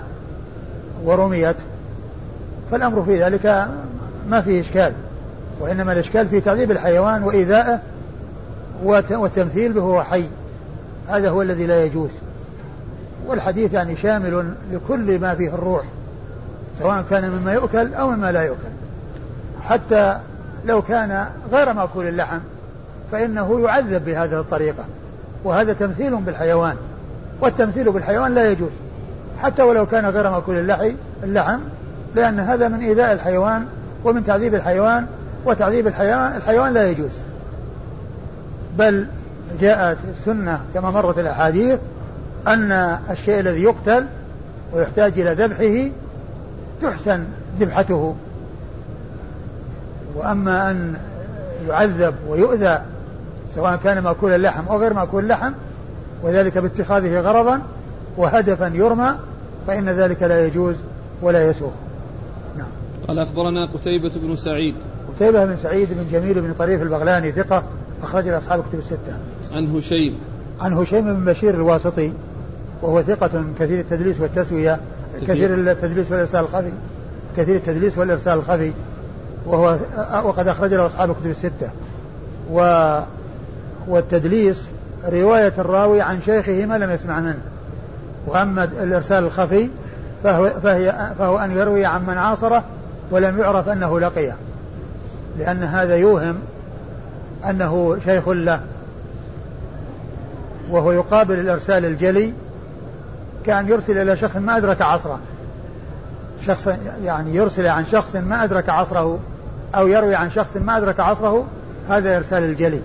ورميت 1.03 1.55
فالأمر 2.71 3.03
في 3.03 3.23
ذلك 3.23 3.67
ما 4.29 4.41
فيه 4.41 4.61
إشكال 4.61 4.93
وإنما 5.59 5.93
الإشكال 5.93 6.27
في 6.27 6.41
تعذيب 6.41 6.71
الحيوان 6.71 7.23
وإيذائه 7.23 7.79
والتمثيل 8.83 9.73
به 9.73 9.81
هو 9.81 10.03
حي. 10.03 10.29
هذا 11.07 11.29
هو 11.29 11.41
الذي 11.41 11.65
لا 11.65 11.85
يجوز. 11.85 12.11
والحديث 13.27 13.73
يعني 13.73 13.95
شامل 13.95 14.53
لكل 14.71 15.19
ما 15.19 15.35
فيه 15.35 15.55
الروح 15.55 15.83
سواء 16.79 17.05
كان 17.09 17.31
مما 17.31 17.51
يؤكل 17.51 17.93
أو 17.93 18.09
مما 18.09 18.31
لا 18.31 18.41
يؤكل. 18.41 18.71
حتى 19.61 20.19
لو 20.65 20.81
كان 20.81 21.27
غير 21.51 21.73
مأكول 21.73 22.07
اللحم 22.07 22.39
فإنه 23.11 23.59
يعذب 23.61 24.05
بهذه 24.05 24.39
الطريقة 24.39 24.85
وهذا 25.43 25.73
تمثيل 25.73 26.15
بالحيوان 26.15 26.75
والتمثيل 27.41 27.91
بالحيوان 27.91 28.35
لا 28.35 28.51
يجوز 28.51 28.71
حتى 29.41 29.61
ولو 29.61 29.85
كان 29.85 30.05
غير 30.05 30.29
مأكول 30.29 30.57
اللحي 30.57 30.95
اللحم 31.23 31.59
لأن 32.15 32.39
هذا 32.39 32.67
من 32.67 32.79
إيذاء 32.79 33.13
الحيوان 33.13 33.65
ومن 34.03 34.23
تعذيب 34.23 34.55
الحيوان 34.55 35.05
وتعذيب 35.45 35.87
الحيوان 35.87 36.35
الحيوان 36.35 36.73
لا 36.73 36.89
يجوز. 36.89 37.11
بل 38.77 39.07
جاءت 39.61 39.97
السنة 40.11 40.61
كما 40.73 40.91
مرت 40.91 41.19
الأحاديث 41.19 41.79
أن 42.47 42.71
الشيء 43.09 43.39
الذي 43.39 43.63
يقتل 43.63 44.05
ويحتاج 44.73 45.19
إلى 45.19 45.33
ذبحه 45.33 45.91
تحسن 46.81 47.23
ذبحته. 47.59 48.15
وأما 50.15 50.71
أن 50.71 50.95
يعذب 51.67 52.15
ويؤذى 52.27 52.81
سواء 53.55 53.75
كان 53.75 54.03
مأكول 54.03 54.31
اللحم 54.31 54.67
أو 54.67 54.77
غير 54.77 54.93
مأكول 54.93 55.23
اللحم 55.23 55.51
وذلك 56.23 56.57
باتخاذه 56.57 57.19
غرضا 57.19 57.61
وهدفا 58.17 58.71
يرمى 58.75 59.15
فإن 59.67 59.89
ذلك 59.89 60.23
لا 60.23 60.45
يجوز 60.45 60.75
ولا 61.21 61.49
يسوغ. 61.49 61.71
نعم. 62.57 62.67
قال 63.07 63.19
أخبرنا 63.19 63.65
قتيبة 63.65 64.11
بن 64.15 64.35
سعيد. 64.35 64.75
قتيبة 65.15 65.45
بن 65.45 65.55
سعيد 65.55 65.89
بن 65.93 66.05
جميل 66.11 66.41
بن 66.41 66.53
طريف 66.53 66.81
البغلاني 66.81 67.31
ثقة 67.31 67.63
أخرج 68.03 68.27
له 68.27 68.37
أصحاب 68.37 68.63
كتب 68.69 68.79
الستة. 68.79 69.17
عن 69.51 69.75
هشيم. 69.75 70.19
عن 70.59 70.73
هشيم 70.73 71.13
بن 71.13 71.25
بشير 71.25 71.53
الواسطي 71.53 72.13
وهو 72.81 73.01
ثقة 73.01 73.43
كثير 73.59 73.79
التدليس 73.79 74.21
والتسوية 74.21 74.79
كثير. 75.27 75.53
التدليس 75.53 76.11
والإرسال 76.11 76.39
الخفي 76.39 76.71
كثير 77.37 77.55
التدليس 77.55 77.97
والإرسال 77.97 78.33
الخفي 78.33 78.71
وهو 79.45 79.77
وقد 80.23 80.47
أخرج 80.47 80.73
له 80.73 80.85
أصحاب 80.85 81.09
الكتب 81.09 81.29
الستة. 81.29 81.69
و 82.51 82.61
والتدليس 83.87 84.71
رواية 85.05 85.53
الراوي 85.57 86.01
عن 86.01 86.21
شيخه 86.21 86.65
ما 86.65 86.77
لم 86.77 86.91
يسمع 86.91 87.19
منه. 87.19 87.41
وأما 88.27 88.63
الإرسال 88.63 89.23
الخفي 89.23 89.69
فهو, 90.23 90.49
فهي 90.63 91.13
فهو 91.19 91.37
أن 91.37 91.51
يروي 91.51 91.85
عن 91.85 92.05
من 92.05 92.17
عاصره 92.17 92.63
ولم 93.11 93.39
يعرف 93.39 93.69
أنه 93.69 93.99
لقيه. 93.99 94.35
لأن 95.39 95.63
هذا 95.63 95.95
يوهم 95.95 96.35
أنه 97.49 97.97
شيخ 98.05 98.29
له. 98.29 98.61
وهو 100.69 100.91
يقابل 100.91 101.39
الإرسال 101.39 101.85
الجلي 101.85 102.33
كأن 103.45 103.67
يرسل 103.67 103.97
إلى 103.97 104.17
شخص 104.17 104.35
ما 104.35 104.57
أدرك 104.57 104.81
عصره. 104.81 105.19
شخص 106.45 106.69
يعني 107.03 107.35
يرسل 107.35 107.67
عن 107.67 107.85
شخص 107.85 108.15
ما 108.15 108.43
أدرك 108.43 108.69
عصره 108.69 109.19
أو 109.75 109.87
يروي 109.87 110.15
عن 110.15 110.29
شخص 110.29 110.57
ما 110.57 110.77
أدرك 110.77 110.99
عصره 110.99 111.45
هذا 111.89 112.17
إرسال 112.17 112.43
الجلي. 112.43 112.81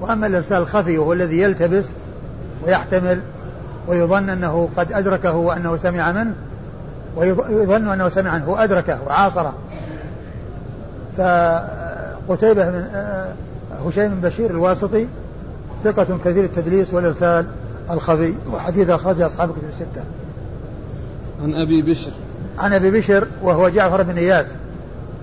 وأما 0.00 0.26
الإرسال 0.26 0.62
الخفي 0.62 0.98
وهو 0.98 1.12
الذي 1.12 1.40
يلتبس 1.40 1.84
ويحتمل 2.66 3.20
ويظن 3.88 4.30
أنه 4.30 4.68
قد 4.76 4.92
أدركه 4.92 5.34
وأنه 5.34 5.76
سمع 5.76 6.12
منه 6.12 6.34
ويظن 7.16 7.88
أنه 7.88 8.08
سمع 8.08 8.30
عنه 8.30 8.50
وأدركه 8.50 8.98
وعاصره 9.06 9.54
قتيبة 12.28 12.70
بن 12.70 12.86
آه، 12.94 13.32
هشيم 13.86 14.08
بن 14.08 14.20
بشير 14.28 14.50
الواسطي 14.50 15.06
ثقة 15.84 16.18
كثير 16.24 16.44
التدليس 16.44 16.94
والإرسال 16.94 17.46
الخفي 17.90 18.34
وحديث 18.52 18.90
أخرجه 18.90 19.26
أصحاب 19.26 19.50
كتب 19.50 19.68
الستة. 19.68 20.04
عن 21.42 21.54
أبي 21.54 21.82
بشر 21.82 22.10
عن 22.58 22.72
أبي 22.72 22.90
بشر 22.90 23.26
وهو 23.42 23.68
جعفر 23.68 24.02
بن 24.02 24.18
إياس 24.18 24.46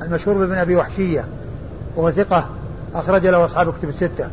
المشهور 0.02 0.38
بابن 0.38 0.56
أبي 0.56 0.76
وحشية 0.76 1.26
وهو 1.96 2.12
ثقة 2.12 2.50
أخرج 2.96 3.28
له 3.28 3.46
أصحاب 3.46 3.74
كتب 3.74 3.90
الستة. 3.90 4.30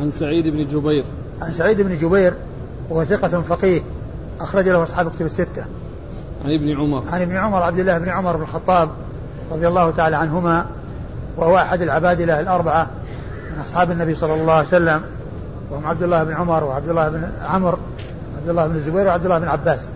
عن 0.00 0.10
سعيد 0.10 0.48
بن 0.48 0.66
جبير. 0.66 1.04
عن 1.40 1.52
سعيد 1.52 1.80
بن 1.80 1.96
جبير 1.96 2.34
وهو 2.90 3.04
ثقة 3.04 3.40
فقيه 3.40 3.80
أخرج 4.40 4.68
له 4.68 4.82
أصحاب 4.82 5.10
كتب 5.10 5.26
الستة. 5.26 5.64
عن 6.44 6.50
ابن 6.50 6.76
عمر. 6.76 7.02
عن 7.12 7.22
ابن 7.22 7.36
عمر 7.36 7.62
عبد 7.62 7.78
الله 7.78 7.98
بن 7.98 8.08
عمر 8.08 8.36
بن 8.36 8.42
الخطاب 8.42 8.88
رضي 9.52 9.68
الله 9.68 9.90
تعالى 9.90 10.16
عنهما 10.16 10.66
وهو 11.36 11.56
أحد 11.56 11.82
العبادلة 11.82 12.40
الأربعة 12.40 12.86
من 13.50 13.60
أصحاب 13.60 13.90
النبي 13.90 14.14
صلى 14.14 14.34
الله 14.34 14.52
عليه 14.52 14.68
وسلم. 14.68 15.02
وهم 15.70 15.86
عبد 15.86 16.02
الله 16.02 16.24
بن 16.24 16.34
عمر 16.34 16.64
وعبد 16.64 16.88
الله 16.88 17.08
بن 17.08 17.28
عمر 17.44 17.78
عبد 18.38 18.48
الله 18.48 18.66
بن 18.66 18.76
الزبير 18.76 19.06
وعبد 19.06 19.24
الله 19.24 19.38
بن 19.38 19.48
عباس. 19.48 19.88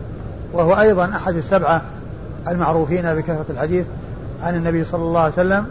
وهو 0.53 0.81
أيضا 0.81 1.05
أحد 1.17 1.37
السبعة 1.37 1.83
المعروفين 2.49 3.15
بكثرة 3.15 3.47
الحديث 3.51 3.87
عن 4.43 4.57
النبي 4.57 4.85
صلى 4.85 5.03
الله 5.03 5.21
عليه 5.21 5.33
وسلم. 5.33 5.67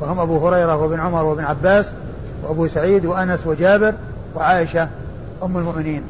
وهم 0.00 0.20
أبو 0.20 0.48
هريرة 0.48 0.76
وابن 0.76 1.00
عمر 1.00 1.24
وابن 1.24 1.44
عباس 1.44 1.92
وأبو 2.46 2.66
سعيد 2.66 3.06
وأنس 3.06 3.46
وجابر 3.46 3.94
وعائشة 4.34 4.88
أم 5.42 5.56
المؤمنين 5.56 6.02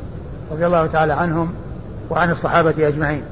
رضي 0.53 0.67
الله 0.67 0.87
تعالى 0.87 1.13
عنهم 1.13 1.53
وعن 2.11 2.31
الصحابة 2.31 2.89
أجمعين. 2.89 3.23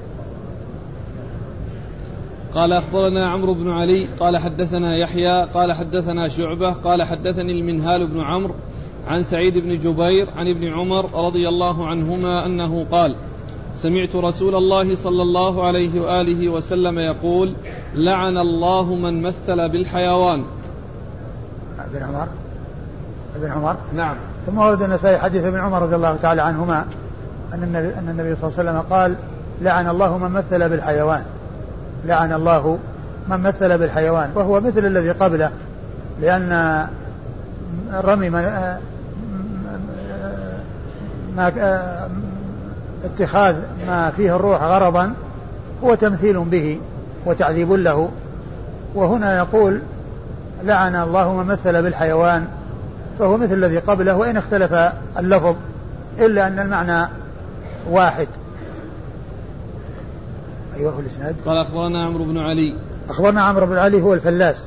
قال 2.54 2.72
أخبرنا 2.72 3.26
عمرو 3.26 3.54
بن 3.54 3.70
علي 3.70 4.08
قال 4.20 4.38
حدثنا 4.38 4.96
يحيى 4.96 5.44
قال 5.44 5.72
حدثنا 5.72 6.28
شعبة 6.28 6.72
قال 6.72 7.02
حدثني 7.02 7.52
المنهال 7.52 8.06
بن 8.06 8.20
عمرو 8.20 8.54
عن 9.06 9.22
سعيد 9.22 9.58
بن 9.58 9.78
جبير 9.78 10.30
عن 10.36 10.48
ابن 10.48 10.72
عمر 10.72 11.26
رضي 11.26 11.48
الله 11.48 11.86
عنهما 11.86 12.46
أنه 12.46 12.86
قال 12.92 13.16
سمعت 13.76 14.16
رسول 14.16 14.54
الله 14.54 14.94
صلى 14.94 15.22
الله 15.22 15.66
عليه 15.66 16.00
وآله 16.00 16.48
وسلم 16.48 16.98
يقول 16.98 17.54
لعن 17.94 18.38
الله 18.38 18.94
من 18.94 19.22
مثل 19.22 19.68
بالحيوان. 19.68 20.44
ابن 21.78 22.02
عمر. 22.02 22.28
ابن 23.36 23.52
عمر. 23.52 23.76
نعم. 23.94 24.16
ثم 24.46 24.58
ورد 24.58 24.82
النسائي 24.82 25.18
حديث 25.18 25.44
ابن 25.44 25.60
عمر 25.60 25.82
رضي 25.82 25.96
الله 25.96 26.16
تعالى 26.22 26.42
عنهما 26.42 26.84
أن 27.54 27.62
النبي, 27.62 27.88
أن 27.88 28.08
النبي 28.08 28.36
صلى 28.36 28.48
الله 28.48 28.58
عليه 28.58 28.70
وسلم 28.70 28.80
قال 28.80 29.16
لعن 29.60 29.88
الله 29.88 30.18
من 30.18 30.30
مثل 30.30 30.68
بالحيوان. 30.68 31.22
لعن 32.04 32.32
الله 32.32 32.78
من 33.28 33.40
مثل 33.40 33.78
بالحيوان 33.78 34.30
وهو 34.34 34.60
مثل 34.60 34.86
الذي 34.86 35.10
قبله 35.10 35.50
لأن 36.20 36.86
رمي 37.94 38.30
ما 38.30 38.78
اتخاذ 43.04 43.56
ما 43.86 44.10
فيه 44.10 44.36
الروح 44.36 44.62
غرضا 44.62 45.14
هو 45.84 45.94
تمثيل 45.94 46.44
به 46.44 46.80
وتعذيب 47.26 47.72
له. 47.72 48.08
وهنا 48.94 49.36
يقول 49.36 49.80
لعن 50.64 50.96
الله 50.96 51.32
من 51.32 51.46
مثل 51.46 51.82
بالحيوان. 51.82 52.46
فهو 53.18 53.36
مثل 53.36 53.54
الذي 53.54 53.78
قبله 53.78 54.16
وإن 54.16 54.36
اختلف 54.36 54.72
اللفظ 55.18 55.56
إلا 56.18 56.46
أن 56.46 56.58
المعنى 56.58 57.08
واحد. 57.90 58.28
أيوه 60.76 61.00
الإسناد. 61.00 61.36
قال 61.46 61.56
أخبرنا 61.56 62.06
عمرو 62.06 62.24
بن 62.24 62.38
علي. 62.38 62.76
أخبرنا 63.08 63.42
عمرو 63.42 63.66
بن 63.66 63.78
علي 63.78 64.02
هو 64.02 64.14
الفلاس. 64.14 64.66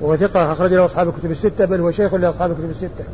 وهو 0.00 0.16
ثقة 0.16 0.52
أخرج 0.52 0.72
له 0.74 0.84
أصحاب 0.84 1.08
الكتب 1.08 1.30
الستة 1.30 1.64
بل 1.64 1.80
هو 1.80 1.90
شيخ 1.90 2.14
لأصحاب 2.14 2.50
الكتب 2.50 2.70
الستة. 2.70 3.04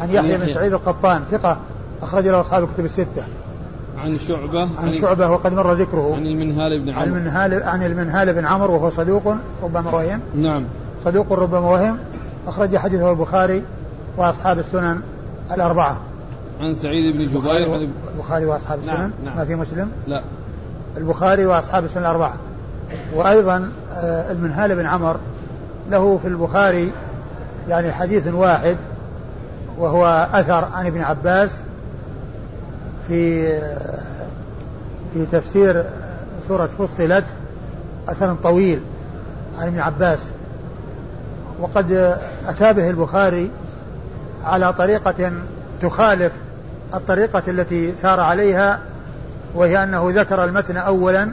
عن 0.00 0.10
يحيى 0.10 0.36
بن 0.36 0.48
سعيد 0.48 0.72
القطان 0.72 1.22
ثقة 1.30 1.58
أخرج 2.02 2.28
له 2.28 2.40
أصحاب 2.40 2.64
الكتب 2.64 2.84
الستة. 2.84 3.24
عن 3.98 4.18
شعبة. 4.18 4.68
عن 4.78 4.92
شعبة 4.92 5.30
وقد 5.30 5.52
مر 5.52 5.72
ذكره. 5.72 6.14
عن 6.14 6.26
المنهال 6.26 6.80
بن 6.80 6.88
عمرو. 6.88 7.00
عن 7.00 7.08
المنهال 7.08 7.62
عن 7.62 7.82
المنهال 7.82 8.34
بن 8.34 8.46
عمرو 8.46 8.74
وهو 8.74 8.90
صدوق 8.90 9.34
ربما 9.62 9.90
وهم. 9.90 10.20
نعم. 10.34 10.64
صدوق 11.04 11.32
ربما 11.32 11.58
وهم. 11.58 11.98
أخرج 12.50 12.76
حديثه 12.76 13.10
البخاري 13.10 13.62
وأصحاب 14.16 14.58
السنن 14.58 15.00
الأربعة. 15.52 16.00
عن 16.60 16.74
سعيد 16.74 17.16
بن 17.16 17.26
جبير 17.26 17.88
البخاري 18.14 18.46
وأصحاب 18.46 18.78
نعم 18.86 18.96
السنن؟ 18.96 19.12
نعم. 19.24 19.36
ما 19.36 19.44
في 19.44 19.54
مسلم؟ 19.54 19.90
لا. 20.06 20.22
البخاري 20.96 21.46
وأصحاب 21.46 21.84
السنن 21.84 22.02
الأربعة. 22.02 22.34
وأيضا 23.14 23.72
آه، 23.92 24.32
المنهال 24.32 24.76
بن 24.76 24.86
عمر 24.86 25.16
له 25.90 26.18
في 26.22 26.28
البخاري 26.28 26.92
يعني 27.68 27.92
حديث 27.92 28.26
واحد 28.26 28.76
وهو 29.78 30.28
أثر 30.32 30.64
عن 30.64 30.86
ابن 30.86 31.00
عباس 31.00 31.60
في 33.08 33.48
آه، 33.48 34.00
في 35.12 35.26
تفسير 35.26 35.84
سورة 36.48 36.66
فصلت 36.66 37.24
أثر 38.08 38.34
طويل 38.34 38.80
عن 39.58 39.66
ابن 39.66 39.80
عباس. 39.80 40.30
وقد 41.60 42.16
أتى 42.46 42.72
به 42.72 42.90
البخاري 42.90 43.50
على 44.44 44.72
طريقة 44.72 45.32
تخالف 45.82 46.32
الطريقة 46.94 47.42
التي 47.48 47.94
سار 47.94 48.20
عليها 48.20 48.78
وهي 49.54 49.82
أنه 49.82 50.12
ذكر 50.14 50.44
المتن 50.44 50.76
أولا 50.76 51.28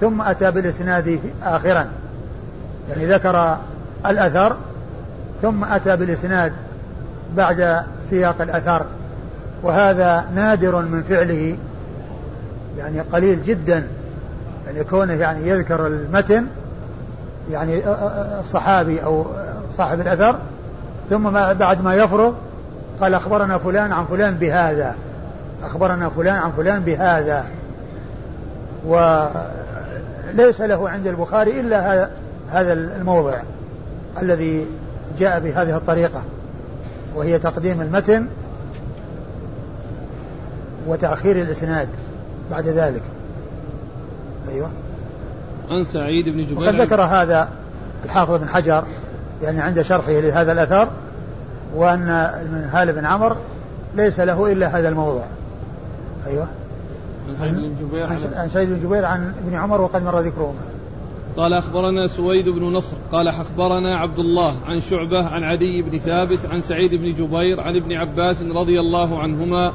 ثم 0.00 0.22
أتى 0.22 0.50
بالإسناد 0.50 1.20
آخرا. 1.42 1.86
يعني 2.90 3.06
ذكر 3.06 3.58
الأثر 4.06 4.56
ثم 5.42 5.64
أتى 5.64 5.96
بالإسناد 5.96 6.52
بعد 7.36 7.82
سياق 8.10 8.42
الأثر. 8.42 8.84
وهذا 9.62 10.24
نادر 10.34 10.82
من 10.82 11.02
فعله 11.02 11.56
يعني 12.78 13.00
قليل 13.00 13.42
جدا. 13.42 13.86
يعني 14.66 14.84
كونه 14.84 15.12
يعني 15.12 15.48
يذكر 15.48 15.86
المتن 15.86 16.46
يعني 17.50 17.82
الصحابي 18.40 19.04
أو 19.04 19.26
صاحب 19.76 20.00
الأثر 20.00 20.36
ثم 21.10 21.30
بعد 21.30 21.82
ما 21.82 21.94
يفرغ 21.94 22.32
قال 23.00 23.14
أخبرنا 23.14 23.58
فلان 23.58 23.92
عن 23.92 24.04
فلان 24.04 24.34
بهذا 24.34 24.94
أخبرنا 25.64 26.08
فلان 26.08 26.36
عن 26.36 26.50
فلان 26.50 26.80
بهذا. 26.80 27.46
وليس 28.86 30.60
له 30.60 30.88
عند 30.88 31.06
البخاري 31.06 31.60
إلا 31.60 32.08
هذا 32.50 32.72
الموضع 32.72 33.40
الذي 34.22 34.66
جاء 35.18 35.40
بهذه 35.40 35.76
الطريقة 35.76 36.22
وهي 37.14 37.38
تقديم 37.38 37.80
المتن 37.80 38.26
وتأخير 40.86 41.36
الإسناد 41.36 41.88
بعد 42.50 42.68
ذلك. 42.68 43.02
أيوة. 44.48 44.70
عن 45.70 45.84
سعيد 45.84 46.28
بن 46.28 46.46
جبير 46.46 46.58
وقد 46.58 46.80
ذكر 46.80 47.02
هذا 47.02 47.48
الحافظ 48.04 48.34
بن 48.34 48.48
حجر 48.48 48.84
يعني 49.42 49.60
عند 49.60 49.82
شرحه 49.82 50.12
لهذا 50.12 50.52
الأثر 50.52 50.88
وأن 51.74 52.08
هال 52.72 52.92
بن 52.92 53.04
عمر 53.04 53.36
ليس 53.94 54.20
له 54.20 54.52
إلا 54.52 54.78
هذا 54.78 54.88
الموضوع 54.88 55.24
أيوة. 56.26 56.48
عن 57.28 57.36
سعيد 57.36 57.54
بن 57.54 57.74
جبير 57.80 58.06
عن 58.36 58.48
سعيد 58.48 58.68
بن 58.68 58.80
جبير 58.80 59.04
عن 59.04 59.32
ابن 59.46 59.54
عمر 59.54 59.80
وقد 59.80 60.02
مر 60.02 60.20
ذكرهما. 60.20 60.60
قال 61.36 61.52
أخبرنا 61.54 62.06
سويد 62.06 62.48
بن 62.48 62.62
نصر 62.62 62.96
قال 63.12 63.28
أخبرنا 63.28 63.96
عبد 63.96 64.18
الله 64.18 64.54
عن 64.66 64.80
شعبة 64.80 65.26
عن 65.26 65.44
عدي 65.44 65.82
بن 65.82 65.98
ثابت 65.98 66.38
عن 66.46 66.60
سعيد 66.60 66.94
بن 66.94 67.12
جبير 67.12 67.60
عن 67.60 67.76
ابن 67.76 67.92
عباس 67.92 68.42
رضي 68.42 68.80
الله 68.80 69.18
عنهما 69.18 69.72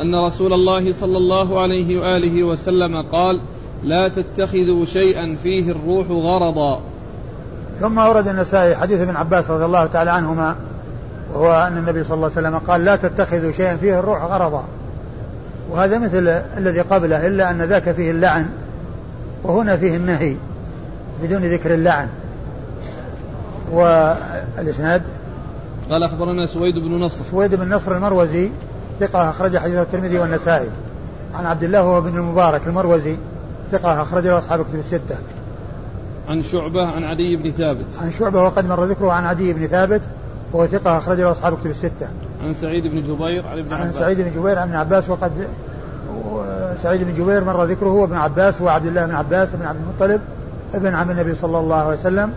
أن 0.00 0.14
رسول 0.14 0.52
الله 0.52 0.92
صلى 0.92 1.16
الله 1.16 1.60
عليه 1.60 2.00
وآله 2.00 2.44
وسلم 2.44 3.02
قال 3.02 3.40
لا 3.84 4.08
تتخذوا 4.08 4.84
شيئا 4.84 5.36
فيه 5.42 5.70
الروح 5.70 6.06
غرضا. 6.10 6.80
ثم 7.80 7.98
أورد 7.98 8.28
النسائي 8.28 8.76
حديث 8.76 9.00
ابن 9.00 9.16
عباس 9.16 9.50
رضي 9.50 9.64
الله 9.64 9.86
تعالى 9.86 10.10
عنهما 10.10 10.56
وهو 11.34 11.66
أن 11.66 11.76
النبي 11.76 12.04
صلى 12.04 12.14
الله 12.14 12.30
عليه 12.36 12.48
وسلم 12.48 12.58
قال 12.58 12.84
لا 12.84 12.96
تتخذوا 12.96 13.52
شيئا 13.52 13.76
فيه 13.76 13.98
الروح 13.98 14.22
غرضا. 14.22 14.64
وهذا 15.70 15.98
مثل 15.98 16.28
الذي 16.56 16.80
قبله 16.80 17.26
إلا 17.26 17.50
أن 17.50 17.62
ذاك 17.62 17.92
فيه 17.92 18.10
اللعن 18.10 18.46
وهنا 19.44 19.76
فيه 19.76 19.96
النهي 19.96 20.36
بدون 21.22 21.42
ذكر 21.42 21.74
اللعن. 21.74 22.08
والإسناد؟ 23.72 25.02
قال 25.90 26.02
أخبرنا 26.02 26.46
سويد 26.46 26.74
بن 26.74 26.98
نصر. 26.98 27.24
سويد 27.24 27.54
بن 27.54 27.74
نصر 27.74 27.96
المروزي 27.96 28.50
ثقة 29.00 29.30
أخرج 29.30 29.58
حديث 29.58 29.76
الترمذي 29.76 30.18
والنسائي. 30.18 30.68
عن 31.34 31.46
عبد 31.46 31.62
الله 31.62 32.00
بن 32.00 32.16
المبارك 32.16 32.60
المروزي. 32.66 33.16
ثقة 33.78 34.02
أخرج 34.02 34.26
له 34.26 34.38
أصحاب 34.38 34.60
الكتب 34.60 34.78
الستة. 34.78 35.16
عن 36.28 36.42
شعبة 36.42 36.86
عن 36.86 37.04
عدي 37.04 37.36
بن 37.36 37.50
ثابت. 37.50 37.86
عن 37.98 38.10
شعبة 38.10 38.42
وقد 38.42 38.68
مر 38.68 38.84
ذكره 38.84 39.12
عن 39.12 39.24
عدي 39.24 39.52
بن 39.52 39.66
ثابت 39.66 40.00
وهو 40.52 40.66
ثقة 40.66 40.98
أخرج 40.98 41.20
له 41.20 41.30
أصحاب 41.30 41.52
الكتب 41.52 41.70
الستة. 41.70 42.08
عن 42.44 42.54
سعيد 42.54 42.86
بن 42.86 43.02
جبير 43.02 43.46
عن 43.46 43.58
ابن 43.58 43.72
عن 43.72 43.80
عباس. 43.80 43.94
سعيد 43.94 44.20
بن 44.20 44.30
جبير 44.30 44.58
عن 44.58 44.68
ابن 44.68 44.76
عباس 44.76 45.10
وقد 45.10 45.32
سعيد 46.82 47.04
بن 47.04 47.12
جبير 47.12 47.44
مر 47.44 47.64
ذكره 47.64 47.92
وابن 47.92 48.16
عباس 48.16 48.60
وعبد 48.60 48.86
الله 48.86 49.06
بن 49.06 49.14
عباس 49.14 49.54
بن 49.54 49.66
عبد 49.66 49.78
المطلب 49.80 50.20
ابن 50.74 50.94
عم 50.94 51.10
النبي 51.10 51.34
صلى 51.34 51.58
الله 51.58 51.76
عليه 51.76 51.98
وسلم 51.98 52.32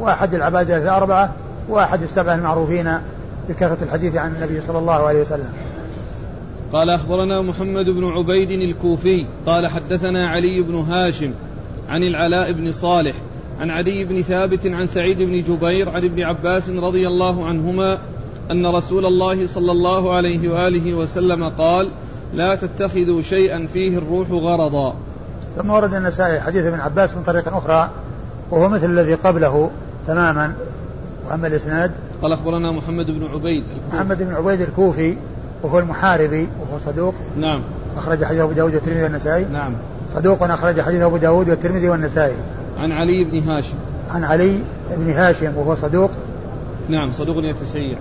وأحد 0.00 0.34
العبادة 0.34 0.76
الأربعة 0.76 1.32
وأحد 1.68 2.02
السبعة 2.02 2.34
المعروفين 2.34 2.98
بكثرة 3.48 3.78
الحديث 3.82 4.16
عن 4.16 4.34
النبي 4.34 4.60
صلى 4.60 4.78
الله 4.78 5.06
عليه 5.06 5.20
وسلم. 5.20 5.52
قال 6.72 6.90
أخبرنا 6.90 7.42
محمد 7.42 7.90
بن 7.90 8.04
عبيد 8.04 8.50
الكوفي 8.50 9.26
قال 9.46 9.66
حدثنا 9.66 10.26
علي 10.26 10.60
بن 10.60 10.74
هاشم 10.74 11.32
عن 11.88 12.02
العلاء 12.02 12.52
بن 12.52 12.72
صالح 12.72 13.16
عن 13.60 13.70
علي 13.70 14.04
بن 14.04 14.22
ثابت 14.22 14.66
عن 14.66 14.86
سعيد 14.86 15.22
بن 15.22 15.42
جبير 15.42 15.88
عن 15.88 16.04
ابن 16.04 16.22
عباس 16.22 16.70
رضي 16.70 17.08
الله 17.08 17.46
عنهما 17.46 17.98
أن 18.50 18.66
رسول 18.66 19.06
الله 19.06 19.46
صلى 19.46 19.72
الله 19.72 20.14
عليه 20.14 20.48
وآله 20.48 20.94
وسلم 20.94 21.48
قال 21.48 21.88
لا 22.34 22.54
تتخذوا 22.54 23.22
شيئا 23.22 23.66
فيه 23.66 23.98
الروح 23.98 24.30
غرضا 24.30 24.94
ثم 25.56 25.70
ورد 25.70 25.94
النسائي 25.94 26.40
حديث 26.40 26.64
ابن 26.64 26.80
عباس 26.80 27.16
من 27.16 27.22
طريق 27.22 27.54
أخرى 27.54 27.90
وهو 28.50 28.68
مثل 28.68 28.86
الذي 28.86 29.14
قبله 29.14 29.70
تماما 30.06 30.54
وأما 31.26 31.46
الإسناد 31.46 31.92
قال 32.22 32.32
أخبرنا 32.32 32.72
محمد 32.72 33.06
بن 33.06 33.24
عبيد 33.24 33.64
الكوفي. 33.64 33.96
محمد 33.96 34.18
بن 34.22 34.34
عبيد 34.34 34.60
الكوفي 34.60 35.16
وهو 35.62 35.78
المحاربي 35.78 36.48
وهو 36.60 36.78
صدوق. 36.78 37.14
نعم. 37.38 37.60
أخرج 37.96 38.24
حديث 38.24 38.40
أبو 38.40 38.52
داود 38.52 38.74
والترمذي 38.74 39.02
والنسائي. 39.02 39.44
نعم. 39.52 39.72
صدوق 40.14 40.42
أخرج 40.42 40.80
حديث 40.80 41.02
أبو 41.02 41.16
داود 41.16 41.48
والترمذي 41.48 41.88
والنسائي. 41.88 42.34
عن 42.78 42.92
علي 42.92 43.24
بن 43.24 43.38
هاشم. 43.38 43.74
عن 44.10 44.24
علي 44.24 44.58
بن 44.96 45.10
هاشم 45.10 45.56
وهو 45.56 45.74
صدوق. 45.74 46.10
نعم 46.88 47.12
صدوق 47.12 47.36
يتشيع 47.36 47.98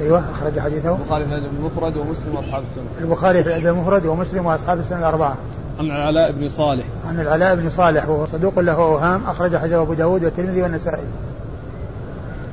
أيوه 0.00 0.22
أخرج 0.32 0.58
حديثه. 0.58 0.96
البخاري 0.96 1.24
في 1.24 1.34
المفرد 1.34 1.96
ومسلم 1.96 2.34
وأصحاب 2.34 2.62
السنة. 2.62 2.84
البخاري 3.00 3.42
في 3.44 3.48
الأدب 3.48 3.66
المفرد 3.66 4.06
ومسلم 4.06 4.46
وأصحاب 4.46 4.78
السنة 4.78 4.98
الأربعة. 4.98 5.36
عن 5.78 5.86
العلاء 5.86 6.32
بن 6.32 6.48
صالح. 6.48 6.84
عن 7.08 7.20
العلاء 7.20 7.56
بن 7.56 7.70
صالح 7.70 8.08
وهو 8.08 8.26
صدوق 8.26 8.58
له 8.58 8.72
أوهام. 8.72 9.22
أخرج 9.26 9.56
حديثه 9.56 9.82
أبو 9.82 9.94
داود 9.94 10.24
والترمذي 10.24 10.62
والنسائي. 10.62 11.04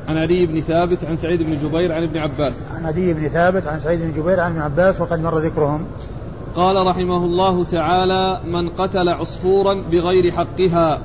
عن 0.08 0.18
علي 0.18 0.46
بن 0.46 0.62
ثابت 0.62 1.06
عن 1.06 1.18
سعيد 1.18 1.44
بن 1.44 1.58
جبير 1.58 1.92
عن 1.92 2.04
ابن 2.04 2.18
عباس. 2.18 2.54
عن 2.72 2.86
علي 2.86 3.14
بن 3.14 3.28
ثابت 3.28 3.68
عن 3.68 3.80
سعيد 3.80 4.02
بن 4.02 4.12
جبير 4.12 4.40
عن 4.40 4.52
ابن 4.52 4.62
عباس 4.62 5.02
وقد 5.02 5.20
مر 5.20 5.38
ذكرهم. 5.38 5.86
قال 6.56 6.88
رحمه 6.88 7.26
الله 7.26 7.64
تعالى 7.64 8.42
من 8.46 8.70
قتل 8.70 9.10
عصفورا 9.10 9.74
بغير 9.92 10.32
حقها 10.32 11.02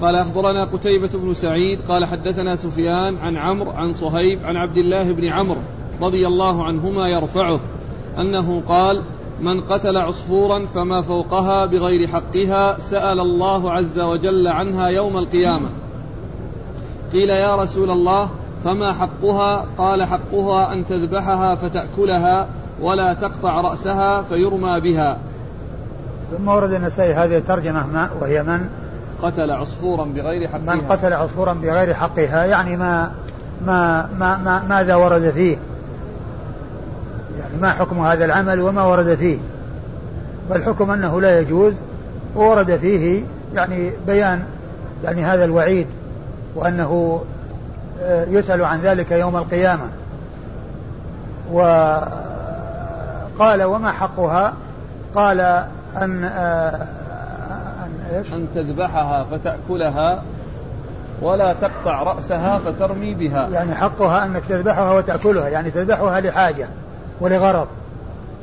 قال 0.00 0.16
أخبرنا 0.16 0.64
قتيبة 0.64 1.10
بن 1.14 1.34
سعيد 1.34 1.80
قال 1.88 2.04
حدثنا 2.04 2.56
سفيان 2.56 3.16
عن 3.16 3.36
عمرو 3.36 3.70
عن 3.70 3.92
صهيب 3.92 4.38
عن 4.44 4.56
عبد 4.56 4.76
الله 4.76 5.12
بن 5.12 5.24
عمرو 5.28 5.60
رضي 6.00 6.26
الله 6.26 6.64
عنهما 6.64 7.08
يرفعه 7.08 7.60
أنه 8.18 8.62
قال 8.68 9.02
من 9.40 9.60
قتل 9.60 9.96
عصفورا 9.96 10.66
فما 10.66 11.00
فوقها 11.00 11.66
بغير 11.66 12.06
حقها 12.06 12.78
سأل 12.78 13.20
الله 13.20 13.72
عز 13.72 14.00
وجل 14.00 14.48
عنها 14.48 14.88
يوم 14.88 15.16
القيامة 15.16 15.68
قيل 17.12 17.30
يا 17.30 17.56
رسول 17.56 17.90
الله 17.90 18.30
فما 18.64 18.92
حقها؟ 18.92 19.66
قال 19.78 20.04
حقها 20.04 20.72
أن 20.72 20.86
تذبحها 20.86 21.54
فتأكلها 21.54 22.48
ولا 22.80 23.14
تقطع 23.14 23.60
رأسها 23.60 24.22
فيرمى 24.22 24.80
بها. 24.80 25.18
ثم 26.30 26.48
ورد 26.48 26.72
النسائي 26.72 27.14
هذه 27.14 27.38
الترجمة 27.38 27.86
ما 27.86 28.10
وهي 28.20 28.42
من؟ 28.42 28.68
قتل 29.22 29.50
عصفورا 29.50 30.04
بغير 30.04 30.48
حقها. 30.48 30.74
من 30.74 30.80
قتل 30.80 31.12
عصفورا 31.12 31.52
بغير 31.52 31.94
حقها 31.94 32.44
يعني 32.44 32.76
ما 32.76 33.10
ما 33.66 34.08
ما, 34.18 34.36
ما 34.36 34.62
ماذا 34.68 34.94
ورد 34.94 35.30
فيه؟ 35.30 35.56
يعني 37.38 37.62
ما 37.62 37.70
حكم 37.72 38.00
هذا 38.00 38.24
العمل 38.24 38.60
وما 38.60 38.84
ورد 38.84 39.14
فيه؟ 39.14 39.38
فالحكم 40.50 40.90
أنه 40.90 41.20
لا 41.20 41.40
يجوز 41.40 41.74
وورد 42.36 42.76
فيه 42.76 43.22
يعني 43.54 43.90
بيان 44.06 44.44
يعني 45.04 45.24
هذا 45.24 45.44
الوعيد. 45.44 45.86
وأنه 46.54 47.22
آه، 48.02 48.24
يسأل 48.24 48.64
عن 48.64 48.80
ذلك 48.80 49.10
يوم 49.10 49.36
القيامة. 49.36 49.88
وقال 51.52 52.12
وما 53.62 53.92
حقها؟ 53.92 54.52
قال 55.14 55.40
أن 55.96 56.24
آه، 56.24 56.86
أن 57.84 58.16
إيش؟ 58.16 58.32
أن 58.32 58.46
تذبحها 58.54 59.24
فتأكلها 59.24 60.22
ولا 61.22 61.52
تقطع 61.52 62.02
رأسها 62.02 62.58
فترمي 62.58 63.14
بها. 63.14 63.48
يعني 63.48 63.74
حقها 63.74 64.24
أنك 64.24 64.42
تذبحها 64.48 64.92
وتأكلها 64.92 65.48
يعني 65.48 65.70
تذبحها 65.70 66.20
لحاجة 66.20 66.68
ولغرض. 67.20 67.68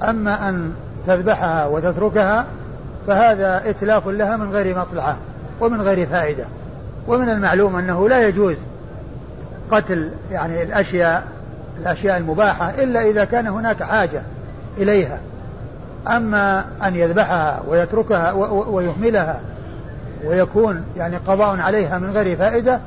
أما 0.04 0.50
أن 0.50 0.74
تذبحها 1.08 1.66
وتتركها 1.66 2.46
فهذا 3.08 3.70
إتلاف 3.70 4.08
لها 4.08 4.38
من 4.38 4.52
غير 4.52 4.80
مصلحة 4.80 5.16
ومن 5.62 5.82
غير 5.82 6.08
فائدة. 6.08 6.46
ومن 7.10 7.30
المعلوم 7.30 7.76
أنه 7.76 8.10
لا 8.10 8.28
يجوز 8.28 8.56
قتل 9.72 10.12
يعني 10.32 10.64
الأشياء 10.64 11.24
الأشياء 11.82 12.18
المباحة 12.18 12.70
إلا 12.70 13.02
إذا 13.02 13.26
كان 13.26 13.48
هناك 13.48 13.84
حاجة 13.84 14.22
إليها. 14.78 15.20
أما 16.08 16.66
أن 16.84 16.96
يذبحها 16.96 17.62
ويتركها 17.68 18.32
ويهملها 18.52 19.42
ويكون 20.26 20.84
يعني 20.98 21.18
قضاء 21.18 21.60
عليها 21.60 21.98
من 21.98 22.10
غير 22.10 22.38
فائدة 22.38 22.80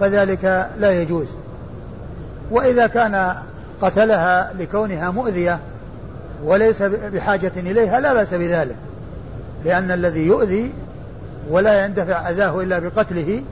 فذلك 0.00 0.68
لا 0.78 0.90
يجوز. 0.90 1.28
وإذا 2.50 2.86
كان 2.86 3.34
قتلها 3.82 4.52
لكونها 4.58 5.10
مؤذية 5.10 5.58
وليس 6.44 6.82
بحاجة 6.82 7.52
إليها 7.56 8.00
لا 8.00 8.14
بأس 8.14 8.34
بذلك 8.34 8.76
لأن 9.64 9.90
الذي 9.90 10.26
يؤذي 10.26 10.72
ولا 11.50 11.84
يندفع 11.84 12.30
أذاه 12.30 12.60
إلا 12.60 12.78
بقتله 12.78 13.42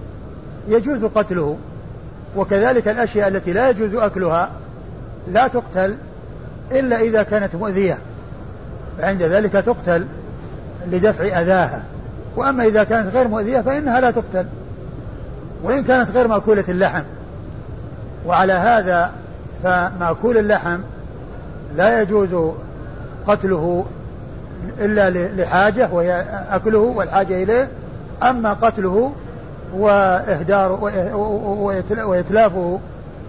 يجوز 0.68 1.04
قتله 1.04 1.56
وكذلك 2.36 2.88
الأشياء 2.88 3.28
التي 3.28 3.52
لا 3.52 3.70
يجوز 3.70 3.94
أكلها 3.94 4.50
لا 5.28 5.46
تقتل 5.46 5.96
إلا 6.72 7.00
إذا 7.00 7.22
كانت 7.22 7.54
مؤذية 7.54 7.98
فعند 8.98 9.22
ذلك 9.22 9.52
تقتل 9.52 10.06
لدفع 10.86 11.24
أذاها. 11.40 11.82
وأما 12.36 12.64
إذا 12.64 12.84
كانت 12.84 13.14
غير 13.14 13.28
مؤذية 13.28 13.60
فإنها 13.60 14.00
لا 14.00 14.10
تقتل 14.10 14.46
وإن 15.62 15.84
كانت 15.84 16.10
غير 16.10 16.28
مأكولة 16.28 16.64
اللحم. 16.68 17.02
وعلى 18.26 18.52
هذا 18.52 19.12
فمأكول 19.62 20.38
اللحم 20.38 20.78
لا 21.76 22.02
يجوز 22.02 22.52
قتله 23.26 23.86
إلا 24.80 25.10
لحاجة 25.10 25.88
وهي 25.92 26.24
أكله 26.50 26.78
والحاجة 26.78 27.42
إليه. 27.42 27.68
أما 28.22 28.52
قتله 28.52 29.12
وإهدار 29.72 30.72
وإتلافه 32.04 32.78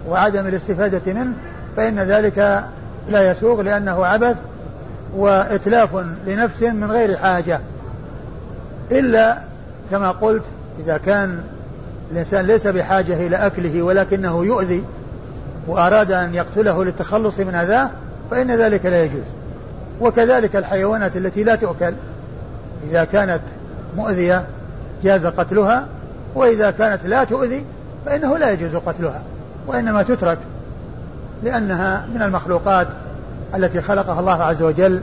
وعدم 0.08 0.46
الاستفادة 0.46 1.12
منه 1.12 1.32
فإن 1.76 1.98
ذلك 1.98 2.64
لا 3.08 3.30
يسوغ 3.30 3.62
لأنه 3.62 4.06
عبث 4.06 4.36
وإتلاف 5.16 6.04
لنفس 6.26 6.62
من 6.62 6.90
غير 6.90 7.16
حاجة. 7.16 7.60
إلا 8.92 9.38
كما 9.90 10.10
قلت 10.10 10.42
إذا 10.84 10.96
كان 10.96 11.40
الإنسان 12.12 12.44
ليس 12.44 12.66
بحاجة 12.66 13.26
إلى 13.26 13.36
أكله 13.36 13.82
ولكنه 13.82 14.44
يؤذي 14.44 14.84
وأراد 15.66 16.10
أن 16.10 16.34
يقتله 16.34 16.84
للتخلص 16.84 17.40
من 17.40 17.54
أذاه 17.54 17.90
فإن 18.30 18.50
ذلك 18.50 18.86
لا 18.86 19.04
يجوز. 19.04 19.24
وكذلك 20.00 20.56
الحيوانات 20.56 21.16
التي 21.16 21.44
لا 21.44 21.54
تؤكل 21.54 21.94
إذا 22.90 23.04
كانت 23.04 23.40
مؤذية 23.96 24.44
جاز 25.02 25.26
قتلها 25.26 25.86
وإذا 26.34 26.70
كانت 26.70 27.06
لا 27.06 27.24
تؤذي 27.24 27.64
فإنه 28.06 28.38
لا 28.38 28.50
يجوز 28.50 28.76
قتلها 28.76 29.22
وإنما 29.66 30.02
تترك 30.02 30.38
لأنها 31.42 32.06
من 32.14 32.22
المخلوقات 32.22 32.88
التي 33.54 33.80
خلقها 33.80 34.20
الله 34.20 34.42
عز 34.42 34.62
وجل 34.62 35.02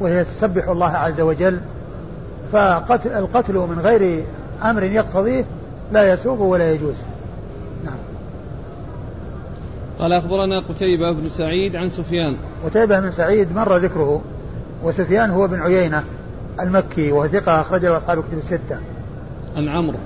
وهي 0.00 0.24
تسبح 0.24 0.68
الله 0.68 0.90
عز 0.90 1.20
وجل. 1.20 1.60
فالقتل 2.52 3.54
من 3.54 3.78
غير 3.78 4.24
أمر 4.64 4.82
يقتضيه 4.82 5.44
لا 5.92 6.12
يسوغ 6.12 6.42
ولا 6.42 6.72
يجوز. 6.72 6.94
نعم. 7.84 7.98
قال 9.98 10.12
أخبرنا 10.12 10.58
قتيبة 10.58 11.12
بن 11.12 11.28
سعيد 11.28 11.76
عن 11.76 11.88
سفيان. 11.88 12.36
قتيبة 12.64 13.00
بن 13.00 13.10
سعيد 13.10 13.56
مر 13.56 13.76
ذكره 13.76 14.22
وسفيان 14.82 15.30
هو 15.30 15.48
بن 15.48 15.60
عيينة 15.60 16.04
المكي 16.60 17.12
وهو 17.12 17.28
ثقة 17.28 17.60
أخرجه 17.60 17.96
أصحاب 17.96 18.18
كتب 18.18 18.38
الستة. 18.38 18.78
عن 19.56 19.68
عمرو. 19.68 19.98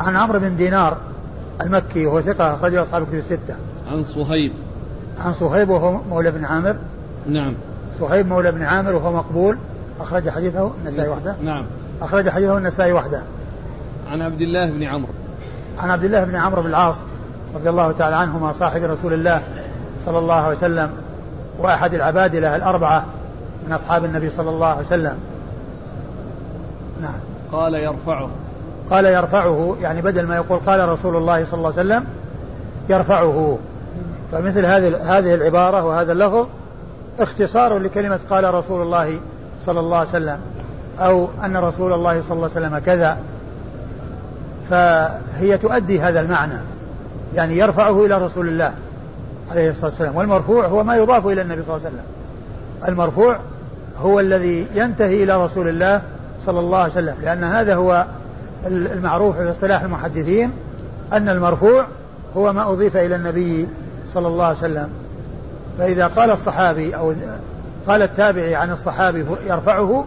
عن 0.00 0.16
عمرو 0.16 0.38
بن 0.38 0.56
دينار 0.56 0.96
المكي 1.60 2.06
وهو 2.06 2.20
ثقة 2.20 2.54
أخرجه 2.54 2.82
أصحاب 2.82 3.06
كتب 3.06 3.14
الستة. 3.14 3.56
عن 3.92 4.04
صهيب. 4.04 4.52
عن 5.18 5.32
صهيب 5.32 5.68
وهو 5.68 6.00
مولى 6.10 6.30
بن 6.30 6.44
عامر. 6.44 6.76
نعم. 7.26 7.54
صهيب 8.00 8.28
مولى 8.28 8.52
بن 8.52 8.62
عامر 8.62 8.94
وهو 8.94 9.12
مقبول. 9.12 9.58
أخرج 10.00 10.28
حديثه 10.28 10.70
النسائي 10.82 11.08
وحده. 11.08 11.34
نعم. 11.42 11.64
أخرج 12.02 12.28
حديثه 12.28 12.58
النسائي 12.58 12.92
وحده. 12.92 13.22
عن 14.10 14.22
عبد 14.22 14.40
الله 14.40 14.70
بن 14.70 14.82
عمرو. 14.82 15.12
عن 15.78 15.90
عبد 15.90 16.04
الله 16.04 16.24
بن 16.24 16.36
عمرو 16.36 16.62
بن 16.62 16.68
العاص 16.68 16.96
رضي 17.54 17.68
الله 17.68 17.92
تعالى 17.92 18.16
عنهما 18.16 18.52
صاحب 18.52 18.82
رسول 18.82 19.12
الله 19.12 19.42
صلى 20.06 20.18
الله 20.18 20.34
عليه 20.34 20.56
وسلم 20.56 20.90
وأحد 21.58 21.94
العبادلة 21.94 22.56
الأربعة 22.56 23.06
من 23.66 23.72
أصحاب 23.72 24.04
النبي 24.04 24.30
صلى 24.30 24.50
الله 24.50 24.66
عليه 24.66 24.80
وسلم. 24.80 25.18
نعم. 27.02 27.18
قال 27.52 27.74
يرفعه. 27.74 28.30
قال 28.90 29.04
يرفعه 29.04 29.76
يعني 29.80 30.02
بدل 30.02 30.26
ما 30.26 30.36
يقول 30.36 30.58
قال 30.58 30.88
رسول 30.88 31.16
الله 31.16 31.44
صلى 31.44 31.58
الله 31.58 31.72
عليه 31.78 31.80
وسلم 31.80 32.04
يرفعه. 32.88 33.58
فمثل 34.32 34.66
هذه 34.66 35.18
هذه 35.18 35.34
العبارة 35.34 35.84
وهذا 35.84 36.12
اللفظ 36.12 36.46
اختصار 37.20 37.78
لكلمة 37.78 38.18
قال 38.30 38.54
رسول 38.54 38.82
الله 38.82 39.18
صلى 39.66 39.80
الله 39.80 39.98
عليه 39.98 40.08
وسلم 40.08 40.38
أو 40.98 41.28
أن 41.44 41.56
رسول 41.56 41.92
الله 41.92 42.22
صلى 42.22 42.36
الله 42.36 42.50
عليه 42.56 42.66
وسلم 42.66 42.78
كذا. 42.78 43.18
فهي 44.70 45.58
تؤدي 45.58 46.00
هذا 46.00 46.20
المعنى 46.20 46.58
يعني 47.34 47.58
يرفعه 47.58 48.04
إلى 48.06 48.18
رسول 48.18 48.48
الله 48.48 48.74
عليه 49.50 49.70
الصلاة 49.70 49.90
والسلام. 49.90 50.16
والمرفوع 50.16 50.66
هو 50.66 50.84
ما 50.84 50.96
يضاف 50.96 51.26
إلى 51.26 51.42
النبي 51.42 51.62
صلى 51.62 51.76
الله 51.76 51.86
عليه 51.86 51.96
وسلم. 51.96 52.06
المرفوع 52.88 53.36
هو 54.02 54.20
الذي 54.20 54.66
ينتهي 54.74 55.22
إلى 55.22 55.44
رسول 55.44 55.68
الله 55.68 56.02
صلى 56.46 56.60
الله 56.60 56.78
عليه 56.78 56.92
وسلم 56.92 57.14
لأن 57.22 57.44
هذا 57.44 57.74
هو 57.74 58.04
المعروف 58.66 59.36
في 59.36 59.50
اصطلاح 59.50 59.82
المحدثين 59.82 60.50
أن 61.12 61.28
المرفوع 61.28 61.86
هو 62.36 62.52
ما 62.52 62.72
أضيف 62.72 62.96
إلى 62.96 63.16
النبي 63.16 63.68
صلى 64.14 64.28
الله 64.28 64.44
عليه 64.44 64.58
وسلم. 64.58 64.88
فإذا 65.78 66.06
قال 66.06 66.30
الصحابي 66.30 66.96
أو 66.96 67.14
قال 67.86 68.02
التابعي 68.02 68.54
عن 68.54 68.70
الصحابي 68.70 69.26
يرفعه 69.46 70.04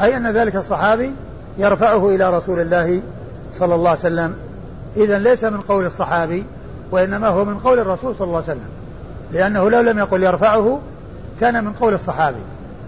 أي 0.00 0.16
أن 0.16 0.30
ذلك 0.30 0.56
الصحابي 0.56 1.12
يرفعه 1.58 2.08
إلى 2.08 2.30
رسول 2.30 2.60
الله 2.60 3.00
صلى 3.54 3.74
الله 3.74 3.90
عليه 3.90 4.00
وسلم. 4.00 4.34
إذا 4.96 5.18
ليس 5.18 5.44
من 5.44 5.60
قول 5.60 5.86
الصحابي 5.86 6.44
وإنما 6.90 7.28
هو 7.28 7.44
من 7.44 7.58
قول 7.58 7.78
الرسول 7.78 8.14
صلى 8.14 8.26
الله 8.26 8.36
عليه 8.36 8.46
وسلم. 8.46 8.68
لأنه 9.32 9.70
لو 9.70 9.80
لم 9.80 9.98
يقل 9.98 10.22
يرفعه 10.22 10.80
كان 11.40 11.64
من 11.64 11.72
قول 11.72 11.94
الصحابي 11.94 12.40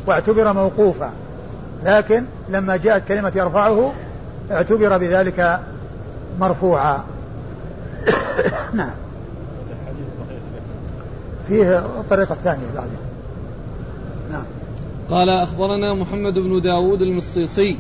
واعتبر 0.07 0.53
موقوفا. 0.53 1.11
لكن 1.85 2.25
لما 2.49 2.77
جاءت 2.77 3.09
كلمة 3.09 3.33
يرفعه 3.35 3.93
اعتبر 4.51 4.99
بذلك 4.99 5.61
مرفوعا. 6.39 7.05
نعم. 8.75 8.91
فيه 11.49 11.79
الطريقة 11.79 12.33
الثانية 12.33 12.67
بعد. 12.75 12.89
نعم. 14.31 14.45
قال 15.11 15.29
أخبرنا 15.29 15.95
محمد 15.95 16.35
بن 16.35 16.61
داود 16.61 17.03
المصيصي. 17.03 17.79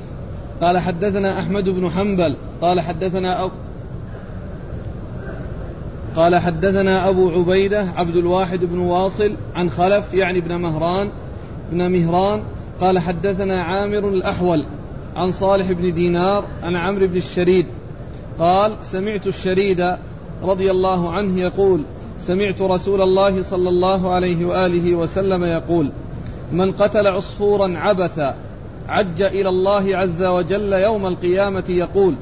قال 0.63 0.79
حدثنا 0.79 1.39
أحمد 1.39 1.69
بن 1.69 1.91
حنبل. 1.91 2.37
قال 2.63 2.81
حدثنا 2.81 3.45
أب 3.45 3.51
قال 6.17 6.37
حدثنا 6.37 7.09
أبو 7.09 7.31
عبيدة 7.31 7.87
عبد 7.97 8.17
الواحد 8.17 8.65
بن 8.65 8.79
واصل 8.79 9.37
عن 9.55 9.71
خلف 9.71 10.15
يعني 10.15 10.39
ابن 10.39 10.55
مهران 10.55 11.11
بن 11.73 11.93
مهران. 11.93 12.43
قال 12.81 12.99
حدثنا 12.99 13.63
عامر 13.63 14.09
الأحول. 14.09 14.65
عن 15.19 15.31
صالح 15.31 15.73
بن 15.73 15.95
دينار 15.95 16.45
عن 16.63 16.77
عمرو 16.77 17.07
بن 17.07 17.17
الشريد. 17.17 17.67
قال 18.39 18.77
سمعت 18.83 19.27
الشريد 19.27 19.97
رضي 20.43 20.71
الله 20.71 21.13
عنه 21.13 21.41
يقول 21.41 21.83
سمعت 22.21 22.61
رسول 22.61 23.03
الله 23.03 23.43
صلى 23.43 23.69
الله 23.69 24.15
عليه 24.15 24.47
وآله 24.47 24.95
وسلم 24.95 25.45
يقول 25.45 25.93
من 26.53 26.73
قتل 26.73 27.07
عصفورا 27.07 27.79
عبثا 27.79 28.35
عج 28.89 29.23
إلى 29.23 29.49
الله 29.49 29.97
عز 29.97 30.25
وجل 30.25 30.73
يوم 30.73 31.07
القيامة 31.07 31.65
يقول 31.69 32.15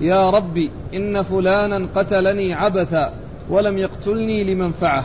يا 0.00 0.30
ربي 0.30 0.70
إن 0.94 1.22
فلانا 1.22 1.86
قتلني 1.94 2.54
عبثا 2.54 3.12
ولم 3.50 3.78
يقتلني 3.78 4.54
لمنفعة. 4.54 5.04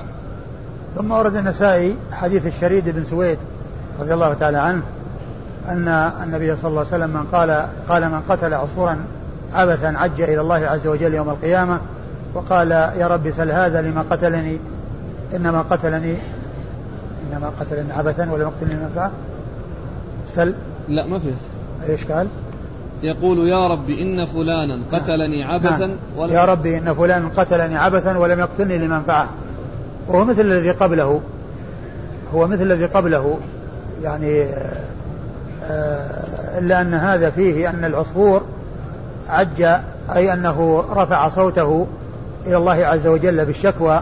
ثم 0.96 1.12
ورد 1.12 1.36
النسائي 1.36 1.98
حديث 2.12 2.48
الشريد 2.48 2.90
بن 2.90 3.04
سويد 3.04 3.38
رضي 4.00 4.14
الله 4.14 4.34
تعالى 4.34 4.58
عنه 4.58 4.84
أن 5.68 5.88
النبي 6.24 6.56
صلى 6.56 6.70
الله 6.70 6.80
عليه 6.80 7.04
وسلم 7.04 7.10
من 7.10 7.24
قال 7.24 7.68
قال 7.90 8.10
من 8.10 8.22
قتل 8.30 8.54
عصفورا 8.54 8.98
عبثا 9.54 9.88
عج 9.88 10.22
إلى 10.22 10.42
الله 10.42 10.56
عز 10.56 10.88
وجل 10.88 11.14
يوم 11.14 11.30
القيامة 11.30 11.80
وقال 12.34 12.72
يا 12.72 13.08
رب 13.08 13.32
سل 13.32 13.52
هذا 13.52 13.82
لما 13.82 14.06
قتلني 14.10 14.58
إنما 15.36 15.62
قتلني 15.62 16.16
إنما 17.32 17.52
قتلني 17.60 17.94
عبثا 17.94 18.32
ولم 18.32 18.42
يقتلني 18.42 18.76
منفعة 18.76 19.12
سل 20.28 20.56
لا 20.90 21.06
ما 21.06 21.20
في 21.20 21.34
إيش 21.90 22.06
قال؟ 22.06 22.28
يقول 23.04 23.48
يا 23.48 23.68
رب 23.68 23.90
إن 23.90 24.26
فلانا 24.26 24.80
قتلني 24.92 25.42
نعم. 25.44 25.52
عبثا 25.52 25.86
نعم. 25.86 25.96
ولم 26.18 26.34
يا 26.34 26.46
رب 26.46 26.66
إن 26.66 26.94
فلانا 26.94 27.30
قتلني 27.38 27.78
عبثا 27.78 28.18
ولم 28.18 28.40
يقتلني 28.40 28.78
لمنفعة 28.78 29.30
وهو 30.08 30.26
مثل 30.26 30.42
الذي 30.42 30.72
قبله 30.72 31.22
هو 32.34 32.48
مثل 32.48 32.62
الذي 32.62 32.86
قبله 32.86 33.38
يعني 34.04 34.46
إلا 36.58 36.82
أن 36.82 36.94
هذا 36.94 37.30
فيه 37.30 37.70
أن 37.70 37.86
العصفور 37.86 38.44
عج 39.30 39.62
أي 40.16 40.34
أنه 40.34 40.86
رفع 40.90 41.30
صوته 41.30 41.88
إلى 42.48 42.58
الله 42.58 42.86
عز 42.86 43.08
وجل 43.08 43.46
بالشكوى 43.46 44.02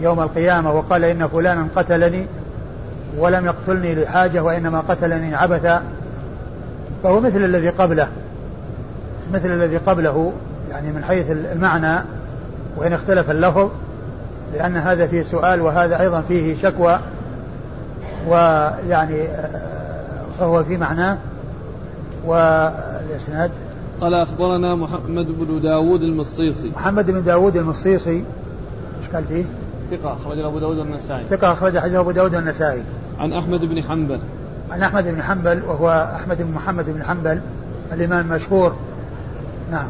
يوم 0.00 0.20
القيامة 0.20 0.72
وقال 0.72 1.04
إن 1.04 1.28
فلانا 1.28 1.66
قتلني 1.76 2.26
ولم 3.18 3.46
يقتلني 3.46 3.94
لحاجة 3.94 4.42
وإنما 4.42 4.80
قتلني 4.80 5.34
عبثا. 5.34 5.82
فهو 7.02 7.20
مثل 7.20 7.44
الذي 7.44 7.68
قبله 7.68 8.08
مثل 9.32 9.50
الذي 9.52 9.76
قبله 9.76 10.32
يعني 10.70 10.92
من 10.92 11.04
حيث 11.04 11.30
المعنى 11.30 12.04
وإن 12.76 12.92
اختلف 12.92 13.30
اللفظ 13.30 13.70
لأن 14.54 14.76
هذا 14.76 15.06
فيه 15.06 15.22
سؤال 15.22 15.60
وهذا 15.60 16.00
أيضا 16.00 16.22
فيه 16.28 16.56
شكوى 16.56 17.00
ويعني 18.28 19.22
آه، 19.22 19.67
فهو 20.38 20.64
في 20.64 20.76
معناه 20.76 21.18
والإسناد 22.24 23.50
قال 24.00 24.14
أخبرنا 24.14 24.74
محمد 24.74 25.26
بن 25.38 25.60
داود 25.60 26.02
المصيصي. 26.02 26.70
محمد 26.70 27.10
بن 27.10 27.22
داود 27.22 27.56
المصيصي. 27.56 28.24
إيش 29.00 29.10
قال 29.14 29.24
فيه؟ 29.24 29.44
ثقة 29.90 30.12
أخرج 30.12 30.38
أبو 30.38 30.58
داود 30.58 30.78
والنسائي. 30.78 31.24
ثقة 31.24 31.52
أخرج 31.52 31.78
حديث 31.78 31.94
أبو 31.94 32.10
داود 32.10 32.34
والنسائي. 32.34 32.82
عن 33.18 33.32
أحمد 33.32 33.64
بن 33.64 33.82
حنبل. 33.82 34.18
عن 34.70 34.82
أحمد 34.82 35.04
بن 35.04 35.22
حنبل 35.22 35.62
وهو 35.62 36.10
أحمد 36.16 36.42
بن 36.42 36.52
محمد 36.52 36.90
بن 36.90 37.04
حنبل 37.04 37.40
الإمام 37.92 38.30
المشهور. 38.30 38.74
نعم. 39.70 39.88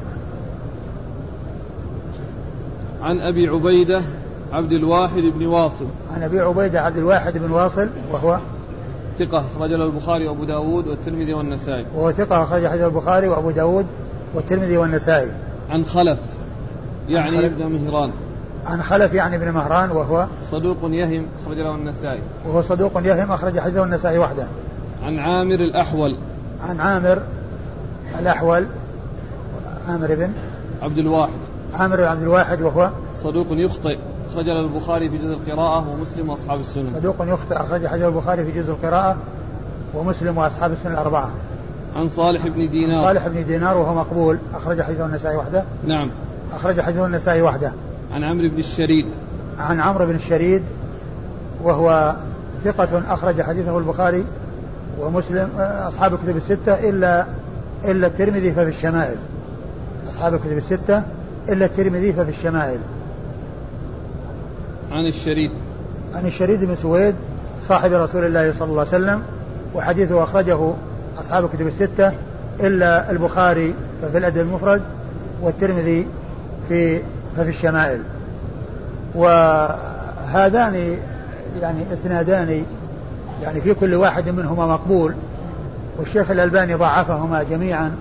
عن 3.03 3.21
أبي 3.21 3.49
عبيدة 3.49 4.03
عبد 4.53 4.73
الواحد 4.73 5.23
بن 5.23 5.47
واصل. 5.47 5.87
عن 6.15 6.23
أبي 6.23 6.41
عبيدة 6.41 6.81
عبد 6.81 6.97
الواحد 6.97 7.39
بن 7.39 7.51
واصل 7.51 7.89
وهو 8.13 8.39
ثقة 9.19 9.39
أخرج 9.39 9.71
له 9.71 9.85
البخاري 9.85 10.29
وأبو 10.29 10.45
داود 10.45 10.87
والترمذي 10.87 11.35
والنسائي. 11.35 11.87
وهو 11.95 12.13
ثقة 12.13 12.43
أخرج 12.43 12.67
حديث 12.67 12.83
البخاري 12.83 13.29
وأبو 13.29 13.51
داود 13.51 13.87
والترمذي 14.35 14.77
والنسائي. 14.77 15.31
عن 15.71 15.85
خلف 15.85 16.19
يعني 17.09 17.47
ابن 17.47 17.67
مهران. 17.67 18.11
عن 18.67 18.83
خلف 18.83 19.15
يعني 19.15 19.37
ابن 19.37 19.51
مهران 19.51 19.91
وهو 19.91 20.27
صدوق 20.51 20.77
يهم 20.83 21.27
أخرج 21.43 21.59
له 21.59 21.75
النسائي. 21.75 22.21
وهو 22.47 22.63
صدوق 22.63 22.93
يهم 23.05 23.33
أخرج 23.33 23.61
حديثه 23.61 23.85
النسائي 23.85 24.19
وحده. 24.19 24.47
عن 25.03 25.19
عامر 25.19 25.55
الأحول. 25.55 26.17
عن 26.69 26.81
عامر 26.81 27.23
الأحول 28.21 28.67
عامر 29.89 30.15
بن 30.15 30.33
عبد 30.83 30.99
الواحد. 30.99 31.33
عامر 31.75 31.97
بن 31.97 32.05
عبد 32.05 32.23
الواحد 32.23 32.63
وهو 32.63 32.91
صدوق 33.23 33.47
يخطئ. 33.51 33.99
أخرج 34.29 34.47
له 34.47 34.61
البخاري 34.61 35.11
في 35.11 35.19
جزء 35.19 35.33
القراءة 35.33 35.89
ومسلم 35.89 36.31
وأصحاب 36.31 36.61
السنن 36.61 36.91
صدوق 36.95 37.17
يخطئ 37.21 37.55
أخرج 37.55 37.87
حديث 37.87 38.05
البخاري 38.05 38.45
في 38.45 38.61
جزء 38.61 38.73
القراءة 38.73 39.17
ومسلم 39.95 40.39
وأصحاب 40.39 40.73
السنن 40.73 40.93
الأربعة. 40.93 41.31
عن 41.97 42.09
صالح 42.09 42.47
بن 42.47 42.71
دينار. 42.71 43.03
صالح 43.03 43.29
بن 43.29 43.47
دينار 43.47 43.77
وهو 43.77 43.95
مقبول. 43.95 44.39
أخرج 44.55 44.83
حديثه 44.83 45.07
النسائي 45.07 45.37
وحده. 45.37 45.65
نعم. 45.87 46.11
أخرج 46.53 46.81
حديثه 46.81 47.07
النسائي 47.07 47.43
وحده. 47.43 47.73
عن 48.13 48.25
عمرو 48.25 48.49
بن 48.49 48.59
الشريد. 48.59 49.07
عن 49.59 49.81
عمرو 49.81 50.07
بن 50.07 50.15
الشريد 50.15 50.63
وهو 51.63 52.17
ثقة 52.65 53.15
أخرج 53.15 53.43
حديثه 53.43 53.79
البخاري 53.79 54.25
ومسلم 55.01 55.51
أصحاب 55.59 56.15
الكتب 56.15 56.37
الستة 56.37 56.89
إلا 56.89 57.27
إلا 57.85 58.07
الترمذي 58.07 58.53
ففي 58.53 58.69
الشمائل. 58.69 59.17
أصحاب 60.09 60.35
الكتب 60.35 60.57
الستة 60.57 61.03
إلا 61.49 61.65
الترمذي 61.65 62.13
ففي 62.13 62.31
الشمائل. 62.31 62.79
عن 64.93 65.07
الشريد. 65.07 65.51
عن 66.15 66.27
الشريد 66.27 66.65
بن 66.65 66.75
سويد 66.75 67.15
صاحب 67.63 67.93
رسول 67.93 68.25
الله 68.25 68.53
صلى 68.53 68.69
الله 68.69 68.81
عليه 68.81 69.05
وسلم 69.05 69.23
وحديثه 69.75 70.25
أخرجه 70.25 70.73
أصحاب 71.19 71.45
الكتب 71.45 71.67
الستة 71.67 72.13
إلا 72.61 73.11
البخاري 73.11 73.75
ففي 74.03 74.19
الأدب 74.19 74.41
المفرد 74.41 74.83
والترمذي 75.43 76.07
في 76.69 77.01
ففي 77.37 77.49
الشمائل. 77.49 78.01
وهذان 79.15 80.99
يعني 81.63 81.83
إسنادان 81.93 82.65
يعني 83.43 83.61
في 83.61 83.75
كل 83.75 83.95
واحد 83.95 84.29
منهما 84.29 84.67
مقبول 84.67 85.15
والشيخ 85.99 86.31
الألباني 86.31 86.75
ضعفهما 86.75 87.43
جميعا 87.43 87.93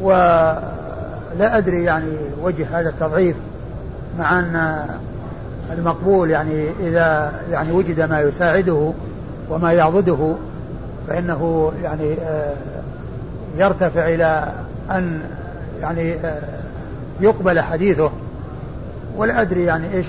ولا 0.00 1.58
أدري 1.58 1.84
يعني 1.84 2.12
وجه 2.42 2.80
هذا 2.80 2.88
التضعيف 2.88 3.36
مع 4.18 4.38
أن 4.38 4.84
المقبول 5.72 6.30
يعني 6.30 6.66
إذا 6.80 7.32
يعني 7.50 7.72
وجد 7.72 8.00
ما 8.00 8.20
يساعده 8.20 8.92
وما 9.50 9.72
يعضده 9.72 10.34
فإنه 11.08 11.72
يعني 11.82 12.12
آه، 12.12 12.54
يرتفع 13.58 14.08
إلى 14.08 14.52
أن 14.90 15.20
يعني 15.80 16.16
يقبل 17.20 17.60
حديثه. 17.60 18.10
ولا 19.16 19.42
أدري 19.42 19.64
يعني 19.64 19.94
إيش 19.94 20.06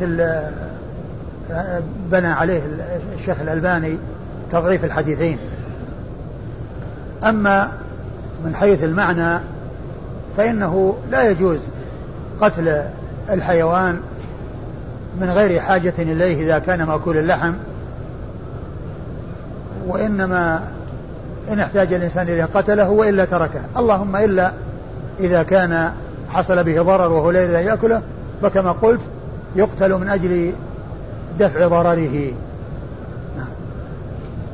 بنى 2.12 2.28
عليه 2.28 2.62
الشيخ 3.15 3.41
الألباني 3.41 3.98
تضعيف 4.52 4.86
الحديثين. 4.86 5.38
أما 7.24 7.72
من 8.46 8.56
حيث 8.56 8.84
المعنى 8.84 9.39
فإنه 10.38 10.96
لا 11.12 11.30
يجوز 11.30 11.60
قتل 12.41 12.84
الحيوان 13.30 14.00
من 15.21 15.30
غير 15.30 15.60
حاجة 15.60 15.93
إليه 15.99 16.43
إذا 16.43 16.60
كان 16.60 16.84
مأكول 16.84 17.17
اللحم 17.17 17.54
وإنما 19.88 20.63
إن 21.51 21.60
احتاج 21.60 21.93
الإنسان 21.93 22.28
إليه 22.28 22.45
قتله 22.45 22.89
وإلا 22.89 23.25
تركه 23.25 23.62
اللهم 23.78 24.15
إلا 24.15 24.51
إذا 25.19 25.43
كان 25.43 25.91
حصل 26.30 26.63
به 26.63 26.82
ضرر 26.82 27.12
وهو 27.12 27.32
لا 27.32 27.41
يريد 27.41 27.56
أن 27.56 27.65
يأكله 27.65 28.01
فكما 28.41 28.71
قلت 28.71 29.01
يقتل 29.56 29.93
من 29.93 30.10
أجل 30.10 30.51
دفع 31.39 31.67
ضرره. 31.67 32.32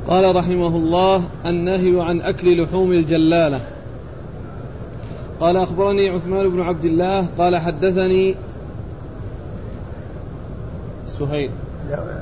قال 0.07 0.35
رحمه 0.35 0.67
الله 0.67 1.23
النهي 1.45 2.01
عن 2.01 2.21
أكل 2.21 2.63
لحوم 2.63 2.91
الجلالة 2.91 3.59
قال 5.39 5.57
أخبرني 5.57 6.09
عثمان 6.09 6.49
بن 6.49 6.61
عبد 6.61 6.85
الله 6.85 7.27
قال 7.37 7.57
حدثني 7.57 8.35
سهيل. 11.19 11.51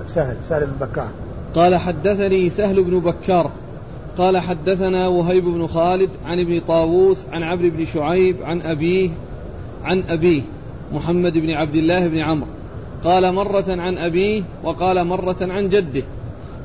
سهل 0.07 0.37
سهل 0.43 0.65
بن 0.65 0.85
بكار. 0.85 1.09
قال 1.55 1.75
حدثني 1.75 2.49
سهل 2.49 2.83
بن 2.83 2.99
بكار. 2.99 3.51
قال 4.17 4.37
حدثنا 4.37 5.07
وهيب 5.07 5.45
بن 5.45 5.67
خالد 5.67 6.09
عن 6.25 6.39
ابن 6.39 6.59
طاووس 6.67 7.25
عن 7.31 7.43
عبد 7.43 7.61
بن 7.61 7.85
شعيب 7.85 8.35
عن 8.43 8.61
أبيه 8.61 9.09
عن 9.83 10.03
أبيه 10.07 10.41
محمد 10.93 11.37
بن 11.37 11.51
عبد 11.51 11.75
الله 11.75 12.07
بن 12.07 12.17
عمرو. 12.17 12.47
قال 13.03 13.33
مرة 13.33 13.65
عن 13.67 13.97
أبيه 13.97 14.43
وقال 14.63 15.07
مرة 15.07 15.37
عن 15.41 15.69
جده. 15.69 16.03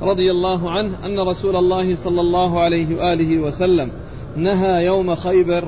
رضي 0.03 0.31
الله 0.31 0.71
عنه 0.71 1.05
أن 1.05 1.21
رسول 1.29 1.57
الله 1.57 1.97
صلى 1.97 2.21
الله 2.21 2.61
عليه 2.61 2.97
وآله 2.97 3.39
وسلم 3.39 3.91
نهى 4.37 4.85
يوم 4.85 5.15
خيبر 5.15 5.65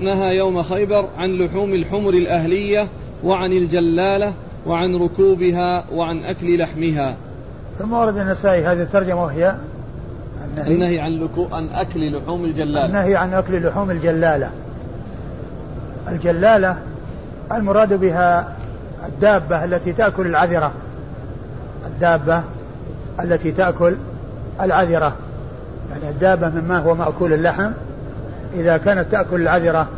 نهى 0.00 0.36
يوم 0.36 0.62
خيبر 0.62 1.08
عن 1.16 1.30
لحوم 1.32 1.74
الحمر 1.74 2.14
الأهلية 2.14 2.88
وعن 3.24 3.52
الجلالة 3.52 4.34
وعن 4.66 4.96
ركوبها 4.96 5.84
وعن 5.92 6.24
أكل 6.24 6.58
لحمها. 6.58 7.16
ثم 7.78 7.92
ورد 7.92 8.18
النسائي 8.18 8.64
هذه 8.64 8.82
الترجمة 8.82 9.22
وهي 9.22 9.54
النهي, 10.44 10.74
النهي 10.74 11.00
عن, 11.00 11.12
لكو 11.12 11.46
عن 11.52 11.68
أكل 11.68 12.16
لحوم 12.16 12.44
الجلالة. 12.44 12.86
النهي 12.86 13.16
عن 13.16 13.34
أكل 13.34 13.66
لحوم 13.66 13.90
الجلالة. 13.90 14.50
الجلالة 16.08 16.76
المراد 17.52 17.92
بها 17.92 18.52
الدابة 19.06 19.64
التي 19.64 19.92
تأكل 19.92 20.26
العذرة. 20.26 20.72
الدابة 21.86 22.42
التي 23.20 23.52
تأكل 23.52 23.96
العذرة. 24.60 25.16
يعني 25.90 26.10
الدابة 26.10 26.48
مما 26.48 26.78
هو 26.78 26.94
مأكول 26.94 27.32
اللحم. 27.32 27.70
إذا 28.54 28.76
كانت 28.76 29.12
تأكل 29.12 29.42
العذرة 29.42 29.88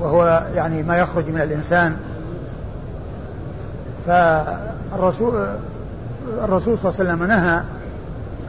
وهو 0.00 0.42
يعني 0.54 0.82
ما 0.82 0.98
يخرج 0.98 1.28
من 1.28 1.40
الإنسان 1.40 1.96
فالرسول 4.08 5.46
الرسول 6.44 6.78
صلى 6.78 6.90
الله 6.90 7.00
عليه 7.00 7.10
وسلم 7.10 7.24
نهى 7.24 7.62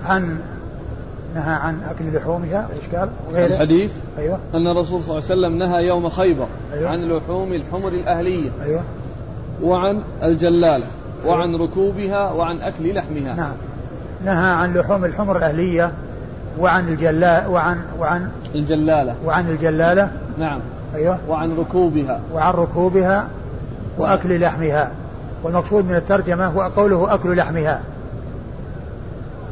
عن 0.06 0.38
نهى 1.36 1.54
عن 1.54 1.78
أكل 1.90 2.18
لحومها 2.18 2.70
الاشكال 2.74 3.10
وغيره. 3.30 3.54
الحديث 3.54 3.92
أيوه. 4.18 4.40
أن 4.54 4.68
الرسول 4.68 5.02
صلى 5.02 5.18
الله 5.18 5.24
عليه 5.30 5.48
وسلم 5.48 5.58
نهى 5.58 5.88
يوم 5.88 6.10
خيبر 6.10 6.48
أيوة. 6.74 6.90
عن 6.90 7.00
لحوم 7.00 7.54
الحمر 7.54 7.88
الأهلية 7.88 8.52
أيوه. 8.64 8.84
وعن 9.64 10.02
الجلالة 10.24 10.86
وعن 11.26 11.50
أيوة 11.50 11.64
ركوبها 11.64 12.32
وعن 12.32 12.62
أكل 12.62 12.96
لحمها. 12.96 13.34
نعم. 13.36 13.54
نهى 14.26 14.52
عن 14.54 14.74
لحوم 14.74 15.06
الحمر 15.06 15.38
الأهلية 15.38 15.94
وعن 16.60 16.88
الجلاله 16.88 17.50
وعن 17.50 17.82
وعن 18.00 18.30
الجلالة. 18.56 19.16
وعن 19.26 19.50
الجلالة. 19.50 20.12
نعم. 20.38 20.60
أيوه. 20.96 21.20
وعن 21.30 21.58
ركوبها. 21.58 22.20
وعن 22.34 22.54
ركوبها 22.54 23.28
وأكل 23.98 24.42
لحمها. 24.42 24.92
والمقصود 25.44 25.86
من 25.86 25.96
الترجمة 25.96 26.48
هو 26.48 26.62
قوله 26.62 27.14
أكل 27.14 27.38
لحمها. 27.38 27.82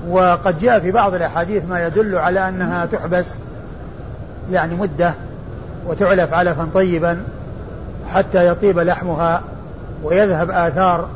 وقد 0.10 0.60
جاء 0.60 0.80
في 0.80 0.91
بعض 0.91 1.13
الأحاديث 1.13 1.65
ما 1.65 1.88
يدل 1.88 2.15
على 2.15 2.50
أنها 2.50 2.86
تحبس 2.86 3.34
يعني 4.52 4.76
مدة 4.76 5.13
وتعلف 5.86 6.34
علفا 6.34 6.67
طيبا 6.73 7.17
حتى 8.13 8.47
يطيب 8.47 8.80
لحمها 8.80 9.41
ويذهب 10.04 10.52
آثار 10.52 11.10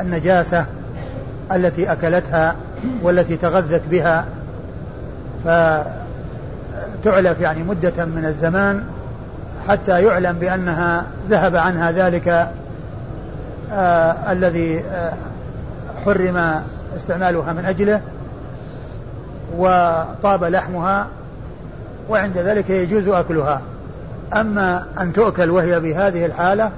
النجاسة 0.00 0.66
التي 1.52 1.92
أكلتها 1.92 2.54
والتي 3.02 3.36
تغذت 3.36 3.82
بها. 3.90 4.24
فتعلف 5.44 7.40
يعني 7.40 7.62
مدة 7.62 8.04
من 8.04 8.24
الزمان 8.24 8.84
حتى 9.68 10.02
يعلم 10.02 10.32
بأنها 10.32 11.04
ذهب 11.30 11.56
عنها 11.56 11.92
ذلك 11.92 12.50
آه 13.72 14.32
الذي 14.32 14.78
آه 14.80 15.12
حرم 16.04 16.62
استعمالها 16.96 17.52
من 17.52 17.64
أجله 17.64 18.00
وطاب 19.58 20.44
لحمها 20.44 21.06
وعند 22.08 22.38
ذلك 22.38 22.70
يجوز 22.70 23.08
أكلها. 23.08 23.62
أما 24.34 24.86
أن 25.00 25.12
تؤكل 25.12 25.50
وهي 25.50 25.80
بهذه 25.80 26.26
الحالة 26.26 26.70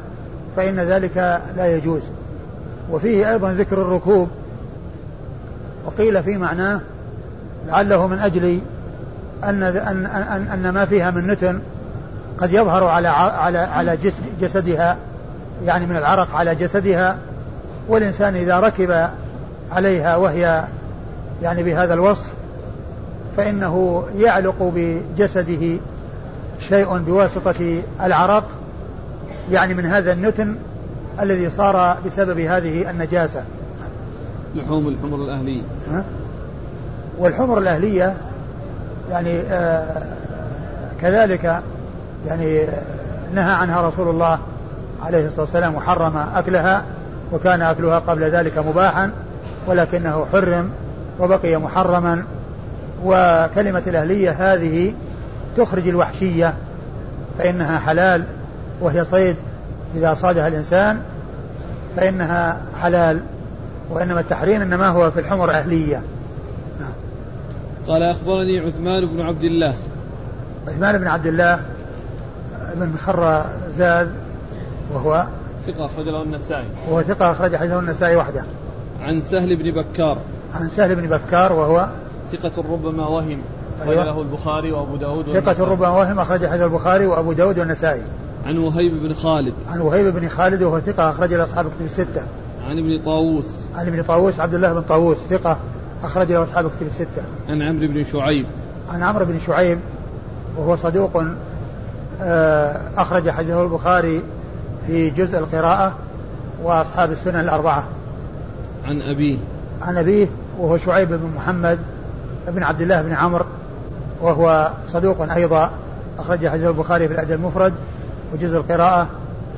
فإن 0.57 0.81
ذلك 0.81 1.41
لا 1.57 1.77
يجوز. 1.77 2.03
وفيه 2.91 3.31
أيضا 3.31 3.53
ذكر 3.53 3.83
الركوب. 3.83 4.29
وقيل 5.87 6.23
في 6.23 6.37
معناه 6.37 6.81
لعله 7.69 8.07
من 8.07 8.19
أجل 8.19 8.61
أن 9.45 9.63
أن 9.63 10.07
أن, 10.07 10.49
أن 10.53 10.69
ما 10.69 10.85
فيها 10.85 11.11
من 11.11 11.27
نتن 11.27 11.61
قد 12.39 12.53
يظهر 12.53 12.85
على 12.85 13.09
على 13.09 13.59
على 13.59 13.97
جسد 13.97 14.23
جسدها. 14.41 14.97
يعني 15.65 15.87
من 15.87 15.97
العرق 15.97 16.35
على 16.35 16.55
جسدها 16.55 17.17
والإنسان 17.89 18.37
إذا 18.37 18.61
ركب 18.61 19.09
عليها 19.73 20.17
وهي 20.17 20.65
يعني 21.43 21.63
بهذا 21.63 21.95
الوصف 21.95 22.27
فإنه 23.37 24.05
يعلق 24.19 24.73
بجسده 24.75 25.79
شيء 26.61 26.99
بواسطة 26.99 27.83
العرق 28.03 28.45
يعني 29.51 29.75
من 29.75 29.87
هذا 29.87 30.13
النتن 30.13 30.57
الذي 31.21 31.51
صار 31.51 31.97
بسبب 32.07 32.39
هذه 32.39 32.91
النجاسة 32.91 33.43
لحوم 34.55 34.89
الحمر 34.89 35.17
الأهلية؟ 35.17 35.63
والحمر 37.19 37.59
الأهلية 37.59 38.15
يعني 39.11 39.41
آه 39.41 40.03
كذلك 41.01 41.63
يعني 42.27 42.67
نهى 43.35 43.53
عنها 43.53 43.81
رسول 43.81 44.09
الله 44.09 44.39
عليه 45.03 45.27
الصلاة 45.27 45.41
والسلام 45.41 45.75
وحرم 45.75 46.17
أكلها 46.17 46.85
وكان 47.33 47.63
أكلها 47.63 47.99
قبل 47.99 48.25
ذلك 48.25 48.59
مباحا 48.59 49.11
ولكنه 49.67 50.27
حرم 50.33 50.71
وبقي 51.21 51.57
محرما. 51.57 52.25
وكلمة 53.05 53.83
الأهلية 53.87 54.31
هذه 54.31 54.95
تخرج 55.57 55.89
الوحشية 55.89 56.55
فإنها 57.39 57.79
حلال 57.79 58.25
وهي 58.81 59.05
صيد. 59.05 59.37
إذا 59.95 60.15
صادها 60.15 60.49
الإنسان 60.49 61.01
فإنها 61.97 62.61
حلال 62.81 63.21
وإنما 63.91 64.21
التحريم 64.21 64.63
إنما 64.63 64.89
هو 64.89 65.11
في 65.11 65.21
الحمر 65.21 65.51
أهلية. 65.51 66.03
قال 67.89 68.03
أخبرني 68.03 68.59
عثمان 68.59 69.07
بن 69.07 69.21
عبد 69.21 69.43
الله. 69.43 69.75
عثمان 70.69 70.99
بن 70.99 71.07
عبد 71.07 71.27
الله 71.27 71.61
بن 72.75 72.97
خر 72.97 73.45
زاد 73.77 74.11
وهو 74.93 75.27
ثقة 75.67 75.85
أخرج 75.85 76.09
له 76.09 76.23
النسائي. 76.23 76.67
وهو 76.89 77.03
ثقة 77.03 77.31
أخرج 77.31 77.57
حديثه 77.57 77.79
النسائي 77.79 78.17
وحده. 78.17 78.45
عن 79.03 79.21
سهل 79.21 79.57
بن 79.57 79.71
بكار. 79.71 80.19
عن 80.55 80.69
سهل 80.69 80.95
بن 80.95 81.09
بكار 81.09 81.53
وهو 81.53 81.89
ثقة 82.33 82.63
ربما 82.73 83.07
وهم. 83.07 83.39
أخرج 83.81 83.93
أيوة. 83.93 84.05
له 84.05 84.23
البخاري 84.23 84.73
وأبو 84.73 84.97
داود 84.97 85.25
ثقة 85.25 85.65
ربما 85.65 85.89
وهم 85.89 86.19
أخرج 86.19 86.47
حديث 86.47 86.63
البخاري 86.63 87.07
وأبو 87.07 87.33
داود 87.33 87.59
والنسائي. 87.59 88.03
عن 88.47 88.59
وهيب 88.59 89.03
بن 89.03 89.15
خالد. 89.15 89.55
عن 89.69 89.81
وهيب 89.81 90.15
بن 90.15 90.29
خالد 90.29 90.63
وهو 90.63 90.81
ثقة 90.81 91.11
أخرج 91.11 91.35
له 91.35 91.45
أصحاب 91.45 91.67
كتب 91.67 91.85
الستة. 91.85 92.23
عن 92.69 92.79
ابن 92.79 93.03
طاووس. 93.05 93.65
عن 93.77 93.87
ابن 93.87 94.03
طاووس 94.03 94.41
عبد 94.41 94.55
الله 94.55 94.73
بن 94.73 94.83
طاووس 94.83 95.19
ثقة 95.19 95.59
أخرج 96.03 96.33
له 96.33 96.43
أصحاب 96.43 96.71
كتب 96.77 96.87
الستة. 96.87 97.23
عن 97.49 97.63
عمرو 97.63 97.89
بن 97.89 98.05
شعيب. 98.05 98.47
عن 98.91 99.03
عمرو 99.03 99.25
بن 99.25 99.39
شعيب 99.39 99.79
وهو 100.57 100.77
صدوق 100.77 101.25
آه، 102.23 102.81
أخرج 102.97 103.31
حديثه 103.31 103.63
البخاري 103.63 104.23
في 104.89 105.11
جزء 105.11 105.39
القراءة 105.39 105.93
وأصحاب 106.63 107.11
السنن 107.11 107.41
الأربعة. 107.41 107.85
عن 108.85 109.01
أبيه. 109.01 109.39
عن 109.83 109.97
أبيه 109.97 110.27
وهو 110.59 110.77
شعيب 110.77 111.09
بن 111.09 111.31
محمد 111.37 111.79
بن 112.49 112.63
عبد 112.63 112.81
الله 112.81 113.03
بن 113.03 113.13
عمرو 113.13 113.45
وهو 114.21 114.71
صدوق 114.89 115.33
أيضا. 115.33 115.71
أخرج 116.19 116.49
حديث 116.49 116.67
البخاري 116.67 117.09
في 117.09 117.15
الأدب 117.15 117.33
المفرد 117.33 117.73
وجزء 118.33 118.57
القراءة 118.57 119.07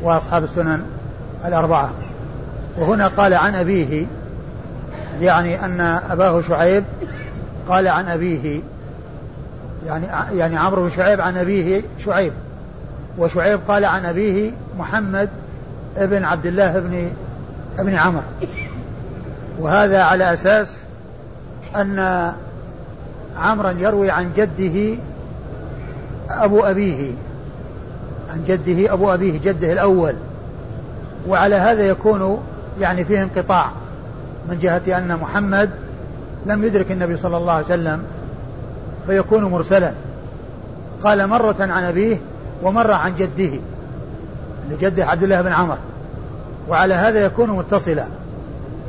وأصحاب 0.03 0.45
السنن 0.45 0.83
الأربعة. 1.45 1.91
وهنا 2.79 3.07
قال 3.07 3.35
عن 3.35 3.55
أبيه 3.55 4.07
يعني 5.21 5.65
أن 5.65 5.81
أباه 6.11 6.41
شعيب 6.41 6.85
قال 7.69 7.89
عن 7.89 8.09
أبيه 8.09 8.61
يعني 9.87 10.07
يعني 10.39 10.57
عمرو 10.57 10.83
بن 10.83 10.91
شعيب 10.91 11.21
عن 11.21 11.37
أبيه 11.37 11.83
شعيب 12.05 12.33
وشعيب 13.19 13.61
قال 13.69 13.85
عن 13.85 14.07
أبيه 14.07 14.53
محمد 14.81 15.29
ابن 15.97 16.25
عبد 16.25 16.47
الله 16.47 16.79
بن 16.79 17.11
ابن 17.79 17.95
عمرو 17.95 18.23
وهذا 19.59 20.03
على 20.03 20.33
أساس 20.33 20.81
أن 21.77 22.33
عمرا 23.39 23.71
يروي 23.71 24.11
عن 24.11 24.31
جده 24.37 24.99
أبو 26.31 26.61
أبيه 26.61 27.13
عن 28.33 28.45
جده 28.45 28.93
أبو 28.93 29.15
أبيه 29.15 29.41
جده 29.41 29.73
الأول. 29.73 30.15
وعلى 31.29 31.57
هذا 31.57 31.83
يكون 31.83 32.43
يعني 32.81 33.05
فيه 33.05 33.23
انقطاع 33.23 33.71
من 34.49 34.59
جهة 34.59 34.99
أن 34.99 35.17
محمد 35.17 35.71
لم 36.47 36.65
يدرك 36.65 36.93
النبي 36.93 37.17
صلى 37.17 37.37
الله 37.37 37.53
عليه 37.53 37.65
وسلم 37.65 38.03
فيكون 39.07 39.45
مرسلا. 39.45 39.93
قال 41.03 41.27
مرة 41.27 41.57
عن 41.61 41.85
أبيه 41.85 42.17
ومرة 42.63 42.95
عن 42.95 43.15
جده. 43.17 43.59
لجده 44.71 45.07
عبد 45.07 45.23
الله 45.23 45.43
بن 45.43 45.53
عمر. 45.53 45.79
وعلى 46.69 46.95
هذا 46.95 47.25
يكون 47.25 47.51
متصلا. 47.51 48.05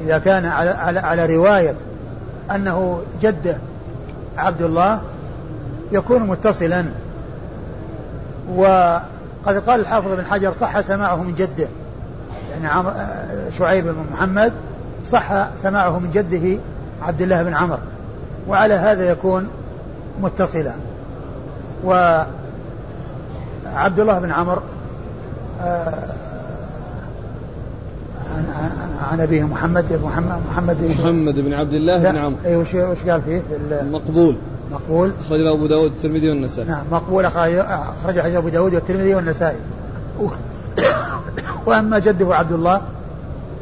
إذا 0.01 0.17
كان 0.17 0.45
على, 0.45 0.69
على, 0.69 0.99
على 0.99 1.35
رواية 1.35 1.75
أنه 2.55 3.01
جده 3.21 3.57
عبد 4.37 4.61
الله 4.61 5.01
يكون 5.91 6.21
متصلا. 6.21 6.85
وقد 8.55 9.57
قال 9.67 9.79
الحافظ 9.79 10.11
بن 10.11 10.25
حجر 10.25 10.53
صح 10.53 10.81
سماعه 10.81 11.15
من 11.15 11.35
جده. 11.35 11.67
يعني 12.51 12.67
عمر 12.67 12.93
شعيب 13.51 13.85
بن 13.85 14.05
محمد 14.13 14.53
صح 15.11 15.47
سماعه 15.61 15.99
من 15.99 16.11
جده 16.11 16.57
عبد 17.01 17.21
الله 17.21 17.43
بن 17.43 17.53
عمر. 17.53 17.79
وعلى 18.47 18.73
هذا 18.73 19.09
يكون 19.09 19.47
متصلا. 20.21 20.73
وعبد 21.83 22.27
الله 23.99 24.19
بن 24.19 24.31
عمر 24.31 24.57
آه، 24.57 24.61
عن 25.61 26.05
عن 29.11 29.21
أبيه 29.21 29.43
محمد 29.43 29.99
محمد 30.03 30.39
محمد 30.51 30.81
محمد 30.81 31.39
بن 31.39 31.53
عبد 31.53 31.73
الله 31.73 32.11
بن 32.11 32.17
عمرو. 32.17 32.37
اي 32.45 32.55
وش 32.55 32.75
وش 32.75 33.03
قال 33.03 33.21
فيه؟ 33.21 33.41
مقبول. 33.91 34.35
مقبول. 34.71 35.11
اخرج 35.19 35.39
أبو 35.39 35.67
داود 35.67 35.91
والترمذي 35.91 36.29
والنسائي. 36.29 36.67
نعم 36.67 36.85
مقبول 36.91 37.25
اخرج 37.25 37.53
أخرج 38.03 38.35
أبو 38.35 38.49
داود 38.49 38.73
والترمذي 38.73 39.15
والنسائي. 39.15 39.57
وأما 41.67 41.99
جده 41.99 42.35
عبد 42.35 42.51
الله 42.51 42.81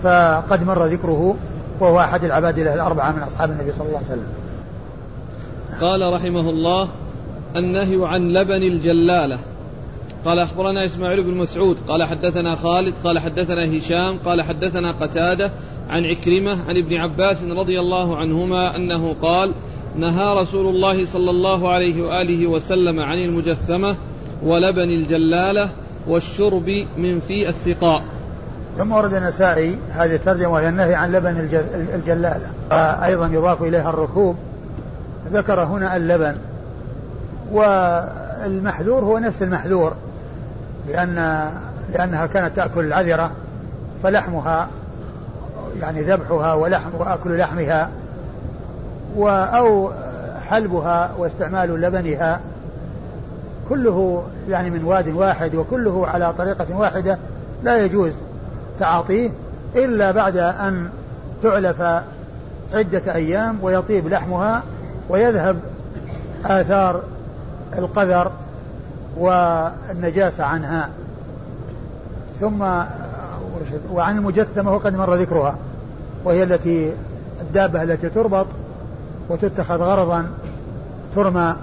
فقد 0.03 0.63
مر 0.63 0.85
ذكره 0.85 1.35
وهو 1.79 1.99
أحد 1.99 2.23
العباد 2.23 2.59
الأربعة 2.59 3.11
من 3.11 3.23
أصحاب 3.23 3.51
النبي 3.51 3.71
صلى 3.71 3.87
الله 3.87 3.97
عليه 3.97 4.07
وسلم. 4.07 4.27
قال 5.81 6.13
رحمه 6.13 6.49
الله 6.49 6.89
النهي 7.55 8.07
عن 8.07 8.21
لبن 8.21 8.63
الجلالة. 8.63 9.39
قال 10.25 10.39
أخبرنا 10.39 10.85
إسماعيل 10.85 11.23
بن 11.23 11.33
مسعود 11.33 11.77
قال 11.87 12.03
حدثنا 12.03 12.55
خالد 12.55 12.95
قال 13.03 13.19
حدثنا 13.19 13.77
هشام 13.77 14.17
قال 14.25 14.41
حدثنا 14.41 14.91
قتادة 14.91 15.51
عن 15.89 16.05
عكرمة 16.05 16.51
عن 16.51 16.77
ابن 16.77 16.95
عباس 16.95 17.43
رضي 17.43 17.79
الله 17.79 18.17
عنهما 18.17 18.75
أنه 18.75 19.15
قال 19.21 19.51
نهى 19.95 20.41
رسول 20.41 20.75
الله 20.75 21.05
صلى 21.05 21.29
الله 21.29 21.69
عليه 21.69 22.01
وآله 22.01 22.47
وسلم 22.47 22.99
عن 22.99 23.17
المجثمة 23.17 23.95
ولبن 24.43 24.89
الجلالة 24.89 25.69
والشرب 26.07 26.85
من 26.97 27.19
في 27.19 27.49
السقاء. 27.49 28.03
ثم 28.77 28.91
ورد 28.91 29.13
النسائي 29.13 29.77
هذه 29.89 30.15
الترجمة 30.15 30.49
وهي 30.49 30.69
النهي 30.69 30.95
عن 30.95 31.11
لبن 31.11 31.49
الجلالة. 31.95 32.51
أيضا 33.05 33.27
يضاف 33.27 33.61
إليها 33.61 33.89
الركوب. 33.89 34.35
ذكر 35.33 35.63
هنا 35.63 35.97
اللبن. 35.97 36.35
والمحذور 37.51 39.03
هو 39.03 39.17
نفس 39.17 39.41
المحذور. 39.43 39.93
لأن 40.87 41.49
لأنها 41.93 42.25
كانت 42.25 42.55
تأكل 42.55 42.85
العذرة 42.85 43.31
فلحمها 44.03 44.67
يعني 45.81 46.01
ذبحها 46.01 46.53
ولحم 46.53 46.89
وأكل 46.99 47.37
لحمها 47.37 47.89
أو 49.17 49.91
حلبها 50.49 51.11
واستعمال 51.17 51.81
لبنها 51.81 52.39
كله 53.69 54.23
يعني 54.49 54.69
من 54.69 54.83
واد 54.83 55.07
واحد 55.07 55.55
وكله 55.55 56.07
على 56.07 56.33
طريقة 56.33 56.77
واحدة 56.77 57.17
لا 57.63 57.85
يجوز 57.85 58.13
تعاطيه 58.79 59.29
إلا 59.75 60.11
بعد 60.11 60.37
أن 60.37 60.89
تعلف 61.43 61.81
عدة 62.73 63.15
أيام 63.15 63.57
ويطيب 63.61 64.07
لحمها 64.07 64.63
ويذهب 65.09 65.59
آثار 66.45 67.03
القذر 67.77 68.31
والنجاسة 69.17 70.43
عنها. 70.43 70.89
ثم 72.39 72.61
وعن 73.91 74.17
المجثمة 74.17 74.73
وقد 74.73 74.95
مر 74.95 75.15
ذكرها 75.15 75.57
وهي 76.23 76.43
التي 76.43 76.93
الدابة 77.41 77.83
التي 77.83 78.09
تربط 78.09 78.45
وتتخذ 79.29 79.77
غرضا 79.77 80.25
ترمى 81.15 81.55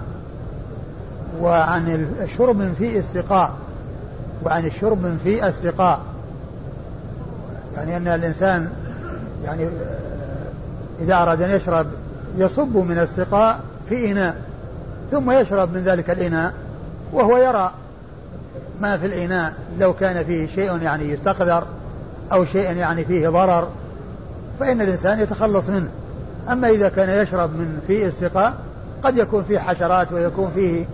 وعن 1.41 2.07
الشرب 2.21 2.55
من 2.57 2.73
في 2.73 2.99
السقاء 2.99 3.51
وعن 4.43 4.65
الشرب 4.65 5.01
من 5.01 5.19
في 5.23 5.47
السقاء. 5.47 5.99
يعني 7.75 7.97
أن 7.97 8.07
الإنسان 8.07 8.69
يعني 9.43 9.67
إذا 10.99 11.15
أراد 11.15 11.41
أن 11.41 11.49
يشرب 11.49 11.87
يصب 12.37 12.77
من 12.77 12.99
السقاء 12.99 13.59
في 13.89 14.11
إناء 14.11 14.37
ثم 15.11 15.31
يشرب 15.31 15.73
من 15.73 15.83
ذلك 15.83 16.09
الإناء. 16.09 16.53
وهو 17.13 17.37
يرى 17.37 17.71
ما 18.81 18.97
في 18.97 19.05
الإناء 19.05 19.53
لو 19.79 19.93
كان 19.93 20.23
فيه 20.25 20.47
شيء 20.47 20.81
يعني 20.81 21.09
يستقذر 21.09 21.63
أو 22.31 22.45
شيء 22.45 22.77
يعني 22.77 23.05
فيه 23.05 23.29
ضرر 23.29 23.67
فإن 24.59 24.81
الإنسان 24.81 25.19
يتخلص 25.19 25.69
منه. 25.69 25.89
أما 26.49 26.69
إذا 26.69 26.89
كان 26.89 27.21
يشرب 27.21 27.55
من 27.55 27.81
في 27.87 28.05
السقاء 28.05 28.53
قد 29.03 29.17
يكون 29.17 29.43
فيه 29.43 29.59
حشرات 29.59 30.11
ويكون 30.11 30.51
فيه 30.55 30.85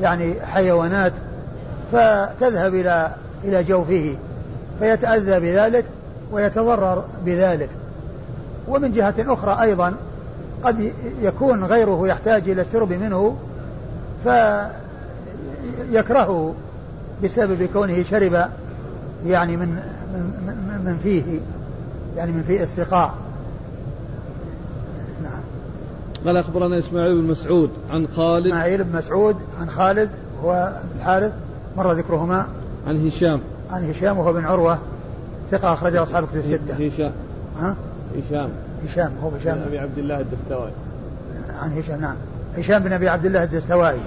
يعني 0.00 0.34
حيوانات 0.42 1.12
فتذهب 1.92 2.74
إلى 2.74 3.10
إلى 3.44 3.64
جوفه 3.64 4.16
فيتأذى 4.78 5.40
بذلك 5.40 5.84
ويتضرر 6.32 7.04
بذلك. 7.24 7.68
ومن 8.68 8.92
جهة 8.92 9.14
أخرى 9.18 9.62
أيضا 9.62 9.94
قد 10.64 10.92
يكون 11.22 11.64
غيره 11.64 12.08
يحتاج 12.08 12.48
إلى 12.48 12.62
الشرب 12.62 12.92
منه 12.92 13.36
فيكرهه 15.90 16.54
بسبب 17.24 17.68
كونه 17.72 18.02
شرب 18.02 18.48
يعني 19.26 19.56
من 19.56 19.68
من 20.46 20.82
من 20.84 20.98
فيه 21.02 21.40
يعني 22.16 22.32
من 22.32 22.42
فيه 22.42 22.62
السقاء 22.62 23.14
نعم. 25.22 25.40
قال 26.24 26.36
أخبرنا 26.36 26.78
إسماعيل 26.78 27.22
بن 27.22 27.28
مسعود 27.28 27.70
عن 27.90 28.06
خالد. 28.16 28.46
إسماعيل 28.46 28.84
بن 28.84 28.98
مسعود 28.98 29.36
عن 29.60 29.70
خالد 29.70 30.10
هو 30.44 30.80
الحارث 30.96 31.32
مر 31.76 31.92
ذكرهما. 31.92 32.46
عن 32.86 33.06
هشام. 33.06 33.40
عن 33.70 33.90
هشام 33.90 34.18
وهو 34.18 34.32
بن 34.32 34.44
عروة 34.44 34.78
ثقة 35.50 35.72
أخرجه 35.72 36.02
أصحاب 36.02 36.24
الكتب 36.24 36.38
الستة. 36.38 36.86
هشام. 36.86 37.12
ها؟ 37.60 37.76
هشام. 38.18 38.50
هشام 38.86 39.12
هو 39.22 39.28
هشام. 39.28 39.58
بن 39.58 39.62
أبي 39.62 39.78
عبد 39.78 39.98
الله 39.98 40.20
الدستوائي. 40.20 40.72
عن 41.60 41.78
هشام 41.78 42.00
نعم. 42.00 42.16
هشام 42.58 42.82
بن 42.82 42.92
أبي 42.92 43.08
عبد 43.08 43.26
الله 43.26 43.44
الدستوائي. 43.44 44.00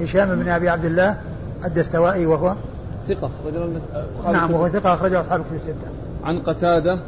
هشام 0.00 0.36
بن 0.36 0.48
أبي 0.48 0.68
عبد 0.68 0.84
الله 0.84 1.16
الدستوائي 1.64 2.26
وهو 2.26 2.54
ثقة 3.08 3.30
رجل 3.46 3.80
نعم 4.32 4.50
وهو 4.50 4.68
ثقة 4.68 4.94
أخرجه 4.94 5.20
أصحاب 5.20 5.40
الكتب 5.40 5.54
الستة. 5.54 5.88
عن 6.24 6.38
قتادة. 6.38 6.98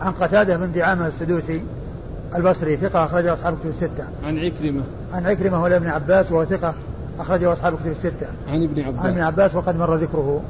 عن 0.00 0.12
قتادة 0.12 0.56
بن 0.56 0.72
دعامة 0.72 1.06
السدوسي 1.06 1.62
البصري 2.34 2.76
ثقة 2.76 3.04
أخرجه 3.04 3.32
أصحاب 3.32 3.54
الكتب 3.54 3.68
الستة. 3.68 4.04
عن 4.24 4.38
عكرمة. 4.38 4.82
عن 5.12 5.26
عكرمة 5.26 5.56
هو 5.56 5.66
ابن 5.66 5.88
عباس 5.88 6.32
وهو 6.32 6.44
ثقة 6.44 6.74
أخرجه 7.18 7.52
أصحاب 7.52 7.74
الكتب 7.74 7.90
الستة. 7.90 8.26
عن 8.48 8.64
ابن 8.64 8.82
عباس. 8.82 9.00
عن 9.00 9.10
ابن 9.10 9.20
عباس 9.20 9.54
وقد 9.54 9.76
مر 9.76 9.96
ذكره. 9.96 10.42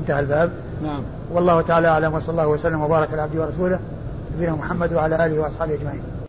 انتهى 0.00 0.20
الباب. 0.20 0.50
نعم. 0.82 1.02
والله 1.32 1.60
تعالى 1.62 1.88
أعلم 1.88 2.14
وصلى 2.14 2.30
الله 2.30 2.48
وسلم 2.48 2.80
وبارك 2.82 3.12
على 3.12 3.22
عبده 3.22 3.42
ورسوله 3.42 3.78
نبينا 4.36 4.52
محمد 4.52 4.92
وعلى 4.92 5.26
آله 5.26 5.40
وأصحابه 5.40 5.74
أجمعين. 5.74 6.19